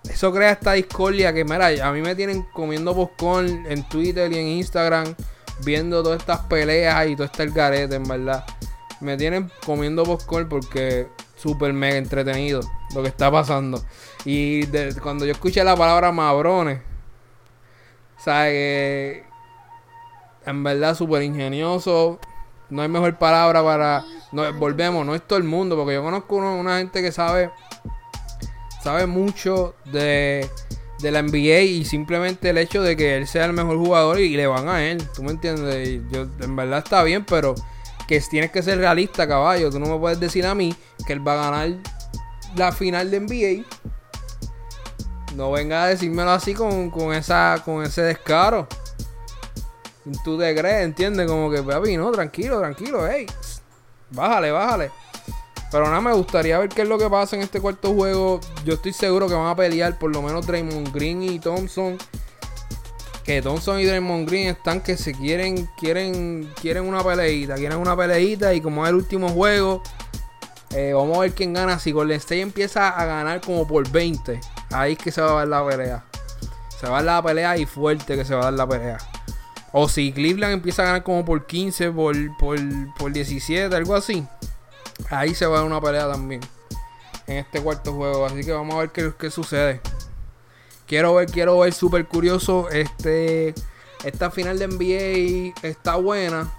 eso 0.10 0.32
crea 0.34 0.52
esta 0.52 0.74
discordia 0.74 1.34
que, 1.34 1.46
mira, 1.46 1.68
a 1.88 1.92
mí 1.92 2.02
me 2.02 2.16
tienen 2.16 2.44
comiendo 2.54 2.96
popcorn 2.96 3.66
en 3.68 3.88
Twitter 3.88 4.32
y 4.32 4.38
en 4.38 4.48
Instagram, 4.48 5.16
viendo 5.64 6.02
todas 6.04 6.20
estas 6.20 6.40
peleas 6.42 7.08
y 7.08 7.16
todo 7.16 7.26
este 7.26 7.48
garete, 7.48 7.96
en 7.96 8.04
verdad. 8.04 8.46
Me 9.02 9.18
tienen 9.18 9.52
comiendo 9.66 10.04
popcorn 10.04 10.50
porque 10.50 11.08
súper 11.36 11.72
mega 11.74 11.98
entretenido 11.98 12.62
lo 12.94 13.02
que 13.02 13.08
está 13.08 13.32
pasando. 13.32 13.84
Y 14.26 14.66
cuando 15.02 15.26
yo 15.26 15.32
escuché 15.32 15.64
la 15.64 15.76
palabra 15.76 16.12
mabrones, 16.12 16.82
¿sabes? 18.18 18.52
Que 18.52 19.24
en 20.46 20.64
verdad 20.64 20.96
súper 20.96 21.22
ingenioso. 21.24 22.20
No 22.70 22.82
hay 22.82 22.90
mejor 22.90 23.18
palabra 23.18 23.64
para. 23.64 24.06
Volvemos, 24.58 25.06
no 25.06 25.16
es 25.16 25.26
todo 25.28 25.38
el 25.38 25.46
mundo, 25.46 25.76
porque 25.76 25.96
yo 25.96 26.04
conozco 26.04 26.36
una 26.36 26.78
gente 26.80 27.02
que 27.02 27.12
sabe. 27.12 27.52
Sabe 28.82 29.08
mucho 29.08 29.76
de, 29.86 30.50
de 31.02 31.12
la 31.12 31.22
NBA 31.22 31.62
y 31.62 31.86
simplemente 31.86 32.50
el 32.50 32.58
hecho 32.58 32.82
de 32.82 32.96
que 32.96 33.18
él 33.18 33.28
sea 33.28 33.46
el 33.46 33.54
mejor 33.54 33.78
jugador 33.78 34.20
y 34.20 34.36
le 34.36 34.48
van 34.48 34.70
a 34.70 34.86
él. 34.86 35.06
¿Tú 35.14 35.24
me 35.24 35.32
entiendes? 35.32 36.02
yo, 36.12 36.28
en 36.40 36.56
verdad 36.56 36.80
está 36.80 37.04
bien, 37.04 37.26
pero 37.26 37.56
que 38.08 38.20
tienes 38.22 38.52
que 38.52 38.64
ser 38.64 38.78
realista, 38.78 39.28
caballo. 39.28 39.70
Tú 39.70 39.80
no 39.80 39.88
me 39.88 40.00
puedes 40.00 40.20
decir 40.20 40.46
a 40.46 40.56
mí 40.56 40.76
que 41.06 41.14
él 41.14 41.28
va 41.28 41.34
a 41.34 41.52
ganar 41.52 41.78
la 42.56 42.72
final 42.72 43.12
de 43.12 43.20
NBA. 43.20 43.66
No 45.36 45.52
venga 45.52 45.84
a 45.84 45.88
decírmelo 45.88 46.32
así 46.32 46.54
con, 46.54 46.92
esa, 47.14 47.62
con 47.64 47.84
ese 47.84 48.02
descaro. 48.02 48.68
Tú 50.24 50.38
te 50.38 50.56
crees, 50.56 50.86
¿entiendes? 50.86 51.28
Como 51.28 51.52
que, 51.52 51.62
papi, 51.62 51.98
no, 51.98 52.12
tranquilo, 52.12 52.60
tranquilo, 52.60 53.08
hey. 53.08 53.26
Bájale, 54.12 54.52
bájale. 54.52 54.92
Pero 55.72 55.86
nada, 55.86 56.02
me 56.02 56.14
gustaría 56.14 56.58
ver 56.58 56.70
qué 56.70 56.82
es 56.82 56.88
lo 56.88 56.98
que 56.98 57.10
pasa 57.10 57.36
en 57.36 57.44
este 57.44 57.62
cuarto 57.62 57.94
juego. 57.94 58.40
Yo 58.66 58.74
estoy 58.74 58.94
seguro 58.94 59.28
que 59.28 59.36
van 59.36 59.48
a 59.48 59.56
pelear 59.56 60.00
por 60.00 60.12
lo 60.12 60.22
menos 60.22 60.48
Draymond 60.48 60.92
Green 60.94 61.22
y 61.22 61.40
Thompson 61.40 61.98
que 63.30 63.44
Thompson 63.44 63.80
y 63.80 63.86
Draymond 63.86 64.28
Green 64.28 64.48
están 64.48 64.82
que 64.82 64.98
se 64.98 65.14
quieren, 65.14 65.70
quieren, 65.78 66.52
quieren 66.60 66.84
una 66.88 67.04
peleita, 67.04 67.54
quieren 67.54 67.78
una 67.78 67.96
peleita 67.96 68.56
y 68.56 68.60
como 68.60 68.84
es 68.84 68.90
el 68.90 68.96
último 68.96 69.30
juego, 69.30 69.84
eh, 70.72 70.94
vamos 70.96 71.16
a 71.16 71.22
ver 71.22 71.34
quién 71.34 71.54
gana. 71.54 71.78
Si 71.78 71.92
Golden 71.92 72.18
State 72.18 72.42
empieza 72.42 72.90
a 72.90 73.06
ganar 73.06 73.40
como 73.42 73.68
por 73.68 73.88
20, 73.88 74.40
ahí 74.72 74.94
es 74.94 74.98
que 74.98 75.12
se 75.12 75.22
va 75.22 75.30
a 75.30 75.46
dar 75.46 75.48
la 75.48 75.64
pelea. 75.64 76.06
Se 76.80 76.88
va 76.88 76.98
a 76.98 77.04
dar 77.04 77.18
la 77.18 77.22
pelea 77.22 77.56
y 77.56 77.68
fuerte 77.68 78.16
que 78.16 78.26
se 78.26 78.34
va 78.34 78.42
a 78.42 78.46
dar 78.46 78.54
la 78.54 78.68
pelea. 78.68 78.98
O 79.72 79.88
si 79.88 80.12
Cleveland 80.12 80.54
empieza 80.54 80.82
a 80.82 80.86
ganar 80.86 81.04
como 81.04 81.24
por 81.24 81.46
15, 81.46 81.92
por, 81.92 82.16
por, 82.38 82.58
por 82.98 83.12
17, 83.12 83.76
algo 83.76 83.96
así. 83.96 84.26
Ahí 85.10 85.36
se 85.36 85.46
va 85.46 85.58
a 85.58 85.60
dar 85.60 85.68
una 85.68 85.82
pelea 85.82 86.12
también. 86.12 86.42
En 87.28 87.38
este 87.38 87.62
cuarto 87.62 87.94
juego. 87.94 88.26
Así 88.26 88.44
que 88.44 88.52
vamos 88.52 88.76
a 88.76 88.80
ver 88.80 88.90
qué, 88.90 89.14
qué 89.18 89.30
sucede. 89.30 89.82
Quiero 90.88 91.14
ver, 91.14 91.30
quiero 91.30 91.60
ver, 91.60 91.74
súper 91.74 92.08
curioso. 92.08 92.70
Este, 92.70 93.54
esta 94.04 94.32
final 94.32 94.58
de 94.58 94.68
NBA 94.68 95.68
está 95.68 95.98
buena. 95.98 96.52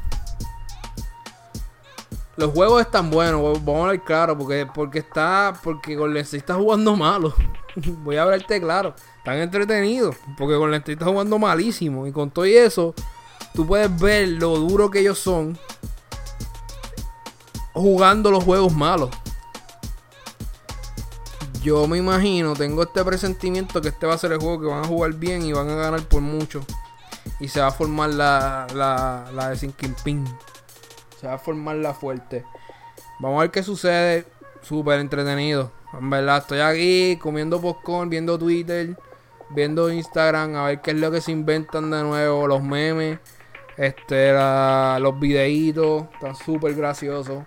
Los 2.36 2.52
juegos 2.52 2.80
están 2.80 3.10
buenos, 3.10 3.42
vamos 3.64 3.86
a 3.86 3.90
ver 3.90 4.00
claro, 4.00 4.38
porque, 4.38 4.66
porque 4.72 5.00
está, 5.00 5.52
porque 5.62 5.94
Golden 5.94 6.22
State 6.22 6.38
está 6.38 6.54
jugando 6.54 6.96
malo. 6.96 7.34
Voy 8.02 8.16
a 8.16 8.22
hablarte 8.22 8.60
claro. 8.60 8.94
Están 9.20 9.38
entretenidos, 9.38 10.16
porque 10.36 10.56
Golden 10.56 10.80
State 10.80 10.92
está 10.92 11.06
jugando 11.06 11.38
malísimo. 11.38 12.06
Y 12.06 12.12
con 12.12 12.30
todo 12.30 12.44
eso, 12.44 12.94
tú 13.54 13.66
puedes 13.66 13.94
ver 13.98 14.28
lo 14.28 14.56
duro 14.56 14.90
que 14.90 15.00
ellos 15.00 15.18
son 15.18 15.58
jugando 17.72 18.30
los 18.30 18.44
juegos 18.44 18.74
malos 18.74 19.10
yo 21.62 21.86
me 21.86 21.98
imagino, 21.98 22.54
tengo 22.54 22.82
este 22.82 23.04
presentimiento 23.04 23.82
que 23.82 23.88
este 23.88 24.06
va 24.06 24.14
a 24.14 24.18
ser 24.18 24.32
el 24.32 24.38
juego 24.38 24.60
que 24.60 24.66
van 24.66 24.84
a 24.84 24.86
jugar 24.86 25.12
bien 25.12 25.42
y 25.42 25.52
van 25.52 25.68
a 25.68 25.74
ganar 25.74 26.02
por 26.02 26.22
mucho. 26.22 26.64
Y 27.38 27.48
se 27.48 27.60
va 27.60 27.66
a 27.66 27.70
formar 27.70 28.10
la, 28.10 28.66
la, 28.74 29.30
la 29.34 29.50
de 29.50 29.56
Sin 29.56 29.74
Se 31.20 31.26
va 31.26 31.34
a 31.34 31.38
formar 31.38 31.76
la 31.76 31.92
fuerte. 31.92 32.44
Vamos 33.18 33.38
a 33.38 33.42
ver 33.42 33.50
qué 33.50 33.62
sucede. 33.62 34.26
Súper 34.62 35.00
entretenido. 35.00 35.70
En 35.92 36.08
verdad, 36.08 36.38
estoy 36.38 36.60
aquí 36.60 37.18
comiendo 37.20 37.60
popcorn, 37.60 38.08
viendo 38.08 38.38
Twitter, 38.38 38.96
viendo 39.50 39.90
Instagram, 39.90 40.56
a 40.56 40.66
ver 40.66 40.80
qué 40.80 40.92
es 40.92 40.96
lo 40.96 41.10
que 41.10 41.20
se 41.20 41.32
inventan 41.32 41.90
de 41.90 42.02
nuevo. 42.02 42.46
Los 42.46 42.62
memes, 42.62 43.18
este, 43.76 44.32
los 45.00 45.18
videitos. 45.20 46.04
Están 46.14 46.34
súper 46.34 46.74
graciosos. 46.74 47.44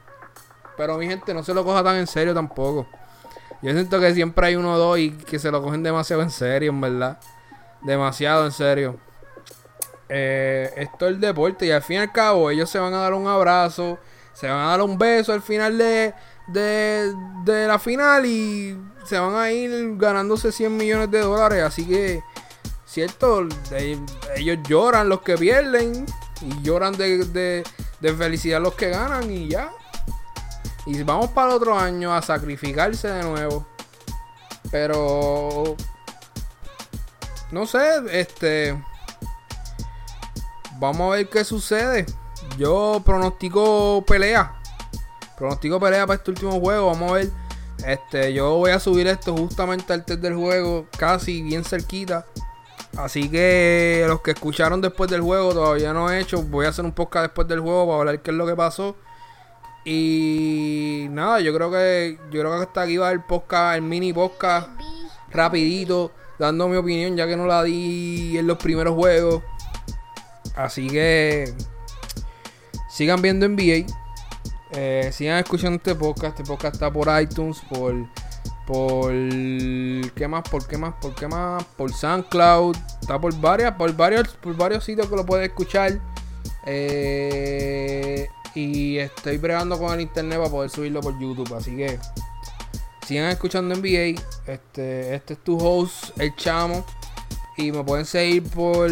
Pero 0.78 0.98
mi 0.98 1.08
gente, 1.08 1.34
no 1.34 1.44
se 1.44 1.54
lo 1.54 1.64
coja 1.64 1.84
tan 1.84 1.98
en 1.98 2.08
serio 2.08 2.34
tampoco. 2.34 2.88
Yo 3.62 3.72
siento 3.72 4.00
que 4.00 4.14
siempre 4.14 4.48
hay 4.48 4.56
uno 4.56 4.74
o 4.74 4.78
dos 4.78 5.00
y 5.00 5.12
que 5.12 5.40
se 5.40 5.50
lo 5.50 5.62
cogen 5.62 5.84
demasiado 5.84 6.22
en 6.22 6.32
serio, 6.32 6.72
en 6.72 6.82
verdad. 6.82 7.20
Demasiado 7.82 8.46
en 8.46 8.52
serio. 8.52 8.98
Eh, 10.10 10.72
esto 10.76 11.08
es 11.08 11.14
el 11.14 11.20
deporte 11.20 11.66
y 11.66 11.72
al 11.72 11.82
fin 11.82 11.98
y 11.98 12.00
al 12.00 12.12
cabo 12.12 12.52
ellos 12.52 12.70
se 12.70 12.78
van 12.78 12.94
a 12.94 12.98
dar 12.98 13.14
un 13.14 13.26
abrazo, 13.26 13.98
se 14.34 14.48
van 14.48 14.60
a 14.60 14.68
dar 14.68 14.82
un 14.82 14.98
beso 14.98 15.34
al 15.34 15.42
final 15.42 15.78
de, 15.78 16.14
de, 16.48 17.14
de 17.46 17.68
la 17.68 17.80
final 17.80 18.26
y 18.26 18.78
se 19.06 19.18
van 19.20 19.36
a 19.36 19.52
ir 19.52 19.98
ganándose 19.98 20.52
100 20.52 20.76
millones 20.76 21.12
de 21.12 21.20
dólares. 21.20 21.64
Así 21.64 21.86
que, 21.86 22.24
cierto, 22.86 23.48
ellos 24.36 24.58
lloran 24.68 25.10
los 25.10 25.22
que 25.22 25.38
pierden 25.38 26.06
y 26.42 26.62
lloran 26.62 26.96
de, 26.98 27.26
de, 27.26 27.64
de 28.00 28.14
felicidad 28.14 28.62
los 28.62 28.76
que 28.76 28.90
ganan 28.90 29.32
y 29.32 29.48
ya. 29.48 29.72
Y 30.86 31.02
vamos 31.04 31.32
para 31.32 31.50
el 31.50 31.54
otro 31.56 31.78
año 31.78 32.14
a 32.14 32.22
sacrificarse 32.22 33.08
de 33.08 33.24
nuevo. 33.24 33.66
Pero. 34.72 35.76
No 37.52 37.66
sé, 37.66 38.02
este. 38.12 38.84
Vamos 40.80 41.14
a 41.14 41.16
ver 41.18 41.30
qué 41.30 41.44
sucede. 41.44 42.06
Yo 42.58 43.02
pronostico 43.06 44.04
pelea. 44.06 44.60
Pronostico 45.38 45.80
pelea 45.80 46.06
para 46.06 46.18
este 46.18 46.32
último 46.32 46.60
juego. 46.60 46.88
Vamos 46.88 47.12
a 47.12 47.14
ver. 47.14 47.43
Este, 47.86 48.34
yo 48.34 48.56
voy 48.56 48.72
a 48.72 48.80
subir 48.80 49.08
esto 49.08 49.36
justamente 49.36 49.92
al 49.92 50.06
test 50.06 50.22
del 50.22 50.36
juego, 50.36 50.88
casi 50.98 51.42
bien 51.42 51.64
cerquita. 51.64 52.26
Así 52.98 53.30
que 53.30 54.06
los 54.08 54.22
que 54.22 54.32
escucharon 54.32 54.80
después 54.80 55.10
del 55.10 55.22
juego 55.22 55.54
todavía 55.54 55.94
no 55.94 56.10
he 56.10 56.20
hecho. 56.20 56.44
Voy 56.44 56.66
a 56.66 56.70
hacer 56.70 56.86
un 56.86 56.92
podcast 56.92 57.26
después 57.26 57.48
del 57.48 57.60
juego 57.60 57.88
para 57.88 58.00
hablar 58.00 58.22
qué 58.22 58.32
es 58.32 58.38
lo 58.38 58.46
que 58.46 58.56
pasó. 58.56 58.96
Y 59.84 61.08
nada, 61.10 61.42
yo 61.42 61.54
creo 61.54 61.70
que 61.72 62.18
yo 62.32 62.40
creo 62.40 62.56
que 62.58 62.64
hasta 62.64 62.82
aquí 62.84 62.98
va 62.98 63.12
el 63.12 63.22
podcast, 63.22 63.76
el 63.76 63.82
mini 63.82 64.14
podcast 64.14 64.70
rapidito, 65.32 66.12
dando 66.40 66.70
mi 66.70 66.78
opinión 66.78 67.18
ya 67.18 67.28
que 67.28 67.36
no 67.36 67.48
la 67.48 67.64
di 67.64 68.38
en 68.38 68.48
los 68.48 68.58
primeros 68.58 68.96
juegos. 68.96 69.44
Así 70.56 70.88
que 70.88 71.54
sigan 72.90 73.22
viendo 73.22 73.50
NBA. 73.50 74.03
Eh, 74.76 75.10
sigan 75.14 75.40
escuchando 75.40 75.78
este 75.78 75.96
podcast. 75.96 76.40
Este 76.40 76.50
podcast 76.50 76.76
está 76.76 76.92
por 76.92 77.08
iTunes, 77.22 77.62
por 77.70 77.94
por 78.66 79.12
qué 79.12 80.28
más, 80.28 80.44
por 80.50 80.68
qué 80.68 80.78
más, 80.78 80.96
por 81.02 81.16
qué 81.16 81.28
más, 81.28 81.64
por 81.78 81.94
SoundCloud, 81.94 82.78
está 83.02 83.20
por 83.20 83.38
varias, 83.40 83.74
por 83.74 83.94
varios, 83.94 84.30
por 84.30 84.56
varios 84.56 84.86
sitios 84.86 85.08
que 85.08 85.16
lo 85.16 85.26
puedes 85.26 85.48
escuchar. 85.48 86.00
Eh, 86.66 88.28
y 88.56 88.98
estoy 88.98 89.38
bregando 89.38 89.78
con 89.78 89.94
el 89.94 90.02
internet 90.02 90.38
para 90.38 90.50
poder 90.50 90.70
subirlo 90.70 91.02
por 91.02 91.20
YouTube, 91.20 91.54
así 91.56 91.76
que 91.76 92.00
sigan 93.06 93.32
escuchando 93.32 93.76
NBA. 93.76 94.22
Este, 94.48 95.16
este 95.16 95.34
es 95.34 95.44
tu 95.44 95.58
host, 95.58 96.18
el 96.20 96.34
chamo. 96.36 96.86
Y 97.58 97.72
me 97.72 97.84
pueden 97.84 98.06
seguir 98.06 98.44
por, 98.44 98.90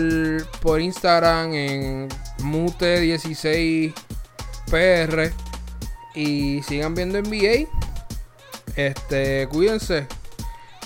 por 0.60 0.82
Instagram 0.82 1.54
en 1.54 2.10
Mute16PR. 2.40 5.34
Y 6.16 6.62
sigan 6.64 6.96
viendo 6.96 7.22
NBA. 7.22 7.68
Este, 8.76 9.48
cuídense. 9.50 10.08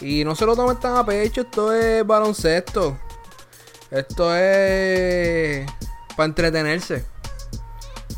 Y 0.01 0.23
no 0.23 0.35
se 0.35 0.45
lo 0.45 0.55
tomen 0.55 0.79
tan 0.79 0.97
a 0.97 1.05
pecho, 1.05 1.41
esto 1.41 1.73
es 1.73 2.05
baloncesto. 2.05 2.97
Esto 3.91 4.35
es 4.35 5.65
para 6.15 6.25
entretenerse. 6.25 7.05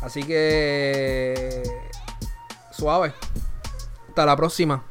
Así 0.02 0.22
que 0.22 1.62
suave. 2.72 3.12
Hasta 4.08 4.26
la 4.26 4.36
próxima. 4.36 4.84